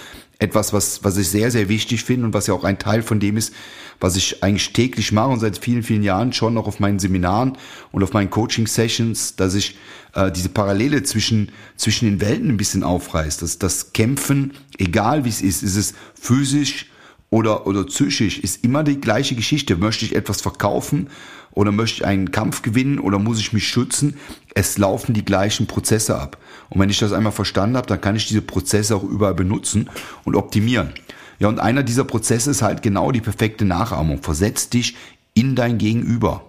etwas, 0.42 0.72
was, 0.72 1.04
was 1.04 1.16
ich 1.16 1.28
sehr, 1.28 1.50
sehr 1.50 1.68
wichtig 1.68 2.02
finde 2.02 2.26
und 2.26 2.34
was 2.34 2.48
ja 2.48 2.54
auch 2.54 2.64
ein 2.64 2.78
Teil 2.78 3.02
von 3.02 3.20
dem 3.20 3.36
ist, 3.36 3.54
was 4.00 4.16
ich 4.16 4.42
eigentlich 4.42 4.72
täglich 4.72 5.12
mache 5.12 5.28
und 5.28 5.40
seit 5.40 5.56
vielen, 5.56 5.84
vielen 5.84 6.02
Jahren 6.02 6.32
schon 6.32 6.54
noch 6.54 6.66
auf 6.66 6.80
meinen 6.80 6.98
Seminaren 6.98 7.56
und 7.92 8.02
auf 8.02 8.12
meinen 8.12 8.28
Coaching-Sessions, 8.28 9.36
dass 9.36 9.54
ich 9.54 9.78
äh, 10.14 10.32
diese 10.32 10.48
Parallele 10.48 11.04
zwischen, 11.04 11.52
zwischen 11.76 12.06
den 12.06 12.20
Welten 12.20 12.50
ein 12.50 12.56
bisschen 12.56 12.82
aufreißt. 12.82 13.40
Dass 13.40 13.58
das 13.58 13.92
Kämpfen, 13.92 14.54
egal 14.78 15.24
wie 15.24 15.28
es 15.28 15.40
ist, 15.40 15.62
ist 15.62 15.76
es 15.76 15.94
physisch, 16.20 16.86
oder, 17.32 17.66
oder 17.66 17.84
psychisch 17.84 18.38
ist 18.38 18.62
immer 18.62 18.84
die 18.84 19.00
gleiche 19.00 19.34
Geschichte. 19.34 19.76
Möchte 19.76 20.04
ich 20.04 20.14
etwas 20.14 20.42
verkaufen 20.42 21.08
oder 21.52 21.72
möchte 21.72 22.02
ich 22.02 22.04
einen 22.04 22.30
Kampf 22.30 22.60
gewinnen 22.60 22.98
oder 22.98 23.18
muss 23.18 23.40
ich 23.40 23.54
mich 23.54 23.66
schützen? 23.66 24.18
Es 24.54 24.76
laufen 24.76 25.14
die 25.14 25.24
gleichen 25.24 25.66
Prozesse 25.66 26.18
ab. 26.18 26.36
Und 26.68 26.78
wenn 26.78 26.90
ich 26.90 26.98
das 26.98 27.14
einmal 27.14 27.32
verstanden 27.32 27.78
habe, 27.78 27.86
dann 27.86 28.02
kann 28.02 28.16
ich 28.16 28.28
diese 28.28 28.42
Prozesse 28.42 28.94
auch 28.94 29.02
überall 29.02 29.32
benutzen 29.32 29.88
und 30.24 30.36
optimieren. 30.36 30.92
Ja, 31.38 31.48
und 31.48 31.58
einer 31.58 31.82
dieser 31.82 32.04
Prozesse 32.04 32.50
ist 32.50 32.60
halt 32.60 32.82
genau 32.82 33.12
die 33.12 33.22
perfekte 33.22 33.64
Nachahmung. 33.64 34.22
Versetz 34.22 34.68
dich 34.68 34.94
in 35.32 35.56
dein 35.56 35.78
Gegenüber. 35.78 36.44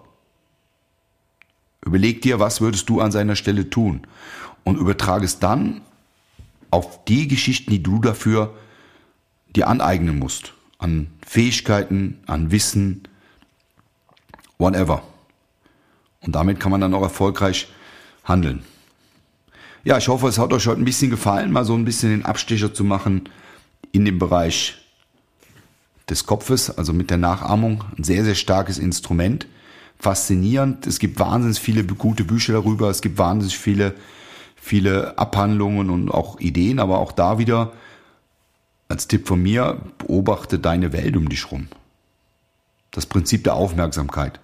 Überleg 1.86 2.22
dir, 2.22 2.42
was 2.42 2.60
würdest 2.60 2.90
du 2.90 3.00
an 3.00 3.14
seiner 3.14 3.38
Stelle 3.38 3.70
tun? 3.70 4.06
Und 4.66 4.78
übertrage 4.78 5.24
es 5.24 5.40
dann 5.40 5.80
auf 6.72 7.06
die 7.06 7.30
Geschichten, 7.30 7.72
die 7.72 7.82
du 7.82 8.02
dafür 8.02 8.54
dir 9.56 9.70
aneignen 9.70 10.20
musst 10.20 10.54
an 10.84 11.08
Fähigkeiten, 11.26 12.20
an 12.28 12.52
Wissen, 12.52 13.04
whatever. 14.58 15.02
Und 16.20 16.36
damit 16.36 16.60
kann 16.60 16.72
man 16.72 16.82
dann 16.82 16.94
auch 16.94 17.02
erfolgreich 17.02 17.70
handeln. 18.26 18.64
Ja, 19.86 19.98
ich 19.98 20.10
hoffe, 20.10 20.28
es 20.28 20.38
hat 20.38 20.52
euch 20.52 20.68
heute 20.68 20.82
ein 20.82 20.86
bisschen 20.86 21.10
gefallen, 21.10 21.52
mal 21.52 21.64
so 21.64 21.74
ein 21.74 21.86
bisschen 21.86 22.12
den 22.12 22.26
Abstecher 22.26 22.74
zu 22.74 22.84
machen 22.84 23.30
in 23.94 24.04
dem 24.04 24.20
Bereich 24.20 24.76
des 26.10 26.26
Kopfes, 26.26 26.70
also 26.70 26.92
mit 26.92 27.10
der 27.10 27.18
Nachahmung. 27.18 27.86
Ein 27.98 28.04
sehr, 28.04 28.26
sehr 28.26 28.36
starkes 28.36 28.78
Instrument. 28.78 29.48
Faszinierend. 30.00 30.86
Es 30.86 31.00
gibt 31.00 31.18
wahnsinnig 31.18 31.60
viele 31.60 31.86
gute 31.86 32.26
Bücher 32.26 32.54
darüber. 32.54 32.90
Es 32.90 33.02
gibt 33.02 33.18
wahnsinnig 33.18 33.58
viele, 33.58 33.96
viele 34.58 35.18
Abhandlungen 35.18 35.90
und 35.90 36.10
auch 36.12 36.42
Ideen, 36.42 36.80
aber 36.80 37.00
auch 37.00 37.14
da 37.14 37.38
wieder 37.38 37.72
als 38.94 39.08
Tipp 39.08 39.28
von 39.28 39.42
mir, 39.42 39.82
beobachte 39.98 40.60
deine 40.60 40.94
Welt 40.94 41.18
um 41.18 41.28
dich 41.28 41.52
rum. 41.52 41.68
Das 42.92 43.08
Prinzip 43.08 43.44
der 43.44 43.56
Aufmerksamkeit. 43.56 44.40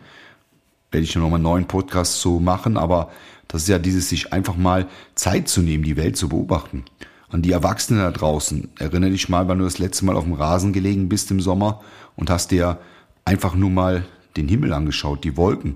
Werde 0.89 1.03
ich 1.03 1.15
noch 1.15 1.29
mal 1.29 1.35
einen 1.35 1.43
neuen 1.43 1.67
Podcast 1.67 2.19
zu 2.19 2.39
machen, 2.39 2.75
aber 2.75 3.11
das 3.47 3.61
ist 3.61 3.67
ja 3.67 3.77
dieses, 3.77 4.09
sich 4.09 4.33
einfach 4.33 4.57
mal 4.57 4.87
Zeit 5.13 5.49
zu 5.49 5.61
nehmen, 5.61 5.83
die 5.83 5.97
Welt 5.97 6.17
zu 6.17 6.29
beobachten. 6.29 6.83
An 7.29 7.43
die 7.43 7.51
Erwachsenen 7.51 8.01
da 8.01 8.09
draußen. 8.09 8.69
Erinnere 8.79 9.11
dich 9.11 9.29
mal, 9.29 9.47
wann 9.47 9.59
du 9.59 9.65
das 9.65 9.77
letzte 9.77 10.05
Mal 10.05 10.15
auf 10.15 10.23
dem 10.23 10.33
Rasen 10.33 10.73
gelegen 10.73 11.09
bist 11.09 11.29
im 11.29 11.41
Sommer 11.41 11.81
und 12.15 12.31
hast 12.31 12.49
dir 12.49 12.79
einfach 13.25 13.53
nur 13.53 13.69
mal 13.69 14.03
den 14.35 14.47
Himmel 14.47 14.73
angeschaut, 14.73 15.23
die 15.23 15.37
Wolken. 15.37 15.75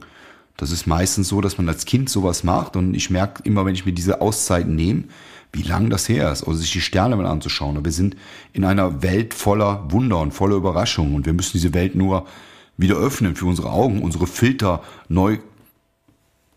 Das 0.58 0.72
ist 0.72 0.86
meistens 0.86 1.28
so, 1.28 1.42
dass 1.42 1.58
man 1.58 1.68
als 1.68 1.86
Kind 1.86 2.10
sowas 2.10 2.44
macht 2.44 2.76
und 2.76 2.94
ich 2.94 3.10
merke 3.10 3.42
immer, 3.44 3.66
wenn 3.66 3.74
ich 3.74 3.86
mir 3.86 3.94
diese 3.94 4.22
Auszeiten 4.22 4.76
nehme, 4.76 5.06
wie 5.52 5.64
lang 5.64 5.90
das 5.90 6.10
her 6.10 6.32
ist, 6.32 6.48
oder 6.48 6.58
sich 6.58 6.72
die 6.72 6.82
Sterne 6.82 7.16
mal 7.16 7.26
anzuschauen. 7.26 7.84
wir 7.84 7.92
sind 7.92 8.16
in 8.54 8.66
einer 8.66 9.02
Welt 9.04 9.34
voller 9.34 9.92
Wunder 9.92 10.20
und 10.20 10.32
voller 10.32 10.56
Überraschungen 10.56 11.16
und 11.16 11.26
wir 11.26 11.34
müssen 11.34 11.54
diese 11.54 11.74
Welt 11.74 11.96
nur 11.96 12.26
wieder 12.78 12.96
öffnen 12.96 13.36
für 13.36 13.46
unsere 13.46 13.72
Augen, 13.72 14.02
unsere 14.02 14.28
Filter 14.28 14.82
neu 15.10 15.38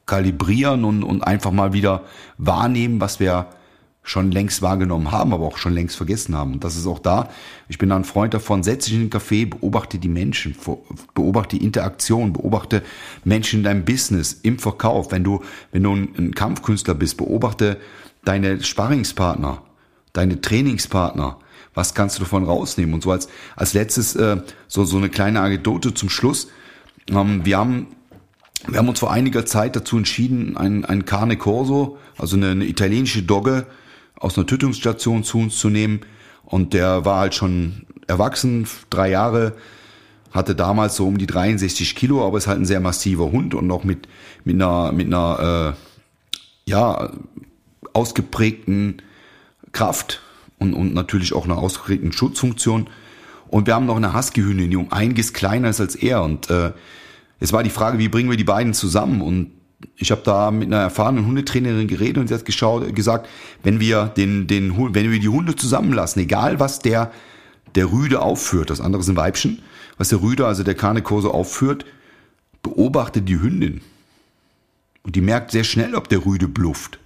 kalibrieren 0.06 0.84
und, 0.84 1.02
und 1.02 1.22
einfach 1.22 1.50
mal 1.50 1.72
wieder 1.72 2.04
wahrnehmen, 2.38 3.00
was 3.00 3.20
wir 3.20 3.48
schon 4.06 4.30
längst 4.30 4.62
wahrgenommen 4.62 5.10
haben, 5.10 5.34
aber 5.34 5.44
auch 5.44 5.58
schon 5.58 5.74
längst 5.74 5.96
vergessen 5.96 6.36
haben. 6.36 6.54
Und 6.54 6.64
das 6.64 6.76
ist 6.76 6.86
auch 6.86 7.00
da. 7.00 7.28
Ich 7.68 7.76
bin 7.76 7.90
ein 7.90 8.04
Freund 8.04 8.32
davon. 8.34 8.62
Setze 8.62 8.88
dich 8.88 9.00
in 9.00 9.10
den 9.10 9.10
Café, 9.10 9.50
beobachte 9.50 9.98
die 9.98 10.08
Menschen, 10.08 10.54
beobachte 11.12 11.58
die 11.58 11.64
Interaktion, 11.64 12.32
beobachte 12.32 12.84
Menschen 13.24 13.58
in 13.58 13.64
deinem 13.64 13.84
Business, 13.84 14.38
im 14.44 14.60
Verkauf. 14.60 15.10
Wenn 15.10 15.24
du, 15.24 15.42
wenn 15.72 15.82
du 15.82 15.92
ein 15.92 16.34
Kampfkünstler 16.36 16.94
bist, 16.94 17.16
beobachte 17.16 17.78
deine 18.24 18.62
Sparringspartner, 18.62 19.62
deine 20.12 20.40
Trainingspartner, 20.40 21.38
was 21.74 21.92
kannst 21.94 22.16
du 22.16 22.22
davon 22.22 22.44
rausnehmen? 22.44 22.94
Und 22.94 23.02
so 23.02 23.10
als, 23.10 23.28
als 23.56 23.74
letztes 23.74 24.14
äh, 24.14 24.40
so, 24.68 24.84
so 24.84 24.98
eine 24.98 25.08
kleine 25.08 25.40
Anekdote 25.40 25.94
zum 25.94 26.10
Schluss. 26.10 26.46
Ähm, 27.10 27.44
wir 27.44 27.58
haben 27.58 27.88
wir 28.68 28.78
haben 28.78 28.88
uns 28.88 29.00
vor 29.00 29.12
einiger 29.12 29.46
Zeit 29.46 29.76
dazu 29.76 29.96
entschieden, 29.96 30.56
ein, 30.56 30.84
ein 30.84 31.04
Carne 31.04 31.36
Corso, 31.36 31.98
also 32.16 32.36
eine, 32.36 32.50
eine 32.50 32.64
italienische 32.64 33.22
Dogge 33.22 33.66
aus 34.18 34.36
einer 34.36 34.46
Tötungsstation 34.46 35.24
zu 35.24 35.38
uns 35.38 35.58
zu 35.58 35.68
nehmen. 35.68 36.00
Und 36.44 36.74
der 36.74 37.04
war 37.04 37.20
halt 37.20 37.34
schon 37.34 37.86
erwachsen, 38.06 38.66
drei 38.90 39.10
Jahre, 39.10 39.54
hatte 40.30 40.54
damals 40.54 40.96
so 40.96 41.06
um 41.06 41.18
die 41.18 41.26
63 41.26 41.94
Kilo, 41.96 42.26
aber 42.26 42.38
ist 42.38 42.46
halt 42.46 42.60
ein 42.60 42.66
sehr 42.66 42.80
massiver 42.80 43.30
Hund 43.32 43.54
und 43.54 43.70
auch 43.70 43.84
mit, 43.84 44.08
mit 44.44 44.54
einer, 44.54 44.92
mit 44.92 45.06
einer 45.06 45.74
äh, 45.74 46.70
ja, 46.70 47.10
ausgeprägten 47.92 49.02
Kraft 49.72 50.20
und, 50.58 50.74
und 50.74 50.94
natürlich 50.94 51.32
auch 51.32 51.44
einer 51.44 51.58
ausgeprägten 51.58 52.12
Schutzfunktion. 52.12 52.88
Und 53.48 53.66
wir 53.66 53.74
haben 53.74 53.86
noch 53.86 53.96
eine 53.96 54.14
Husky-Hündin, 54.14 54.70
die 54.70 54.76
um 54.76 54.92
einiges 54.92 55.32
kleiner 55.32 55.70
ist 55.70 55.80
als 55.80 55.94
er. 55.94 56.22
Und 56.22 56.50
äh, 56.50 56.72
es 57.40 57.52
war 57.52 57.62
die 57.62 57.70
Frage, 57.70 57.98
wie 57.98 58.08
bringen 58.08 58.30
wir 58.30 58.36
die 58.36 58.44
beiden 58.44 58.74
zusammen? 58.74 59.20
Und 59.20 59.52
ich 59.96 60.10
habe 60.10 60.22
da 60.24 60.50
mit 60.50 60.68
einer 60.68 60.82
erfahrenen 60.82 61.26
Hundetrainerin 61.26 61.88
geredet 61.88 62.18
und 62.18 62.28
sie 62.28 62.34
hat 62.34 62.44
geschaut, 62.44 62.94
gesagt, 62.94 63.28
wenn 63.62 63.80
wir 63.80 64.06
den, 64.16 64.46
den, 64.46 64.76
wenn 64.94 65.10
wir 65.10 65.20
die 65.20 65.28
Hunde 65.28 65.56
zusammenlassen, 65.56 66.22
egal 66.22 66.60
was 66.60 66.80
der, 66.80 67.12
der 67.74 67.90
Rüde 67.90 68.20
aufführt, 68.20 68.70
das 68.70 68.80
andere 68.80 69.02
sind 69.02 69.16
Weibchen, 69.16 69.62
was 69.98 70.08
der 70.08 70.20
Rüde, 70.20 70.46
also 70.46 70.62
der 70.62 70.74
Karnekurse 70.74 71.30
aufführt, 71.30 71.86
beobachte 72.62 73.22
die 73.22 73.40
Hündin. 73.40 73.80
Und 75.02 75.14
die 75.16 75.20
merkt 75.20 75.52
sehr 75.52 75.64
schnell, 75.64 75.94
ob 75.94 76.08
der 76.08 76.26
Rüde 76.26 76.48
blufft. 76.48 76.98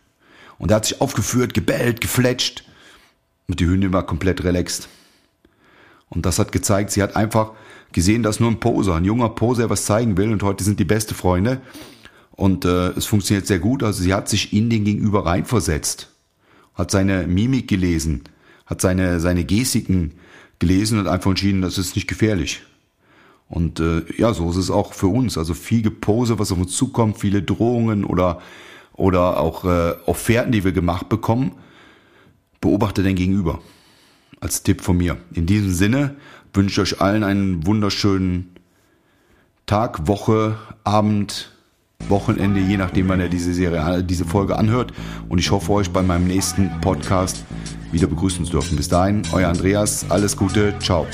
Und 0.58 0.70
er 0.70 0.76
hat 0.76 0.86
sich 0.86 1.00
aufgeführt, 1.00 1.54
gebellt, 1.54 2.00
gefletscht. 2.00 2.64
Und 3.46 3.60
die 3.60 3.66
Hündin 3.66 3.92
war 3.92 4.06
komplett 4.06 4.42
relaxed. 4.42 4.88
Und 6.08 6.26
das 6.26 6.38
hat 6.38 6.50
gezeigt, 6.50 6.90
sie 6.90 7.02
hat 7.02 7.14
einfach 7.14 7.52
gesehen, 7.92 8.22
dass 8.22 8.40
nur 8.40 8.50
ein 8.50 8.60
Poser, 8.60 8.96
ein 8.96 9.04
junger 9.04 9.28
Poser 9.30 9.70
was 9.70 9.84
zeigen 9.84 10.16
will 10.16 10.32
und 10.32 10.42
heute 10.42 10.64
sind 10.64 10.78
die 10.78 10.84
beste 10.84 11.14
Freunde. 11.14 11.60
Und 12.40 12.64
äh, 12.64 12.92
es 12.92 13.05
funktioniert 13.05 13.46
sehr 13.46 13.59
gut. 13.59 13.83
Also 13.83 14.03
sie 14.03 14.14
hat 14.14 14.31
sich 14.31 14.55
in 14.55 14.70
den 14.70 14.87
Gegenüber 14.87 15.26
reinversetzt, 15.26 16.09
hat 16.72 16.90
seine 16.90 17.26
Mimik 17.26 17.68
gelesen, 17.68 18.22
hat 18.64 18.81
seine, 18.81 19.20
seine 19.20 19.44
Gestiken 19.44 20.12
gelesen 20.59 20.98
und 20.98 21.07
einfach 21.07 21.29
entschieden, 21.29 21.61
das 21.61 21.76
ist 21.76 21.96
nicht 21.96 22.09
gefährlich. 22.09 22.62
Und 23.50 23.79
äh, 23.79 24.05
ja, 24.16 24.33
so 24.33 24.48
ist 24.48 24.57
es 24.57 24.70
auch 24.70 24.94
für 24.94 25.09
uns. 25.09 25.37
Also 25.37 25.53
viel 25.53 25.83
Gepose, 25.83 26.38
was 26.38 26.50
auf 26.50 26.57
uns 26.57 26.74
zukommt, 26.74 27.18
viele 27.18 27.42
Drohungen 27.42 28.07
oder 28.07 28.40
oder 28.94 29.38
auch 29.38 29.66
äh, 29.66 29.92
Offerten, 30.07 30.50
die 30.50 30.64
wir 30.64 30.72
gemacht 30.72 31.11
bekommen, 31.11 31.53
beobachte 32.62 33.03
dein 33.03 33.16
Gegenüber. 33.16 33.61
Als 34.40 34.62
Tipp 34.62 34.81
von 34.81 34.96
mir. 34.96 35.18
In 35.35 35.44
diesem 35.44 35.74
Sinne 35.74 36.16
wünsche 36.55 36.81
ich 36.81 36.94
euch 36.94 37.00
allen 37.03 37.22
einen 37.22 37.66
wunderschönen 37.66 38.57
Tag, 39.66 40.07
Woche, 40.09 40.57
Abend, 40.85 41.53
Wochenende, 42.08 42.60
je 42.60 42.76
nachdem, 42.76 43.08
wann 43.08 43.20
ihr 43.20 43.28
diese 43.28 43.54
Serie, 43.54 44.02
diese 44.02 44.24
Folge 44.24 44.58
anhört. 44.58 44.92
Und 45.28 45.38
ich 45.38 45.50
hoffe, 45.50 45.72
euch 45.72 45.90
bei 45.90 46.02
meinem 46.02 46.26
nächsten 46.26 46.70
Podcast 46.80 47.44
wieder 47.92 48.06
begrüßen 48.06 48.44
zu 48.44 48.52
dürfen. 48.52 48.76
Bis 48.76 48.88
dahin, 48.88 49.22
euer 49.32 49.48
Andreas, 49.48 50.06
alles 50.08 50.36
Gute, 50.36 50.74
ciao. 50.80 51.06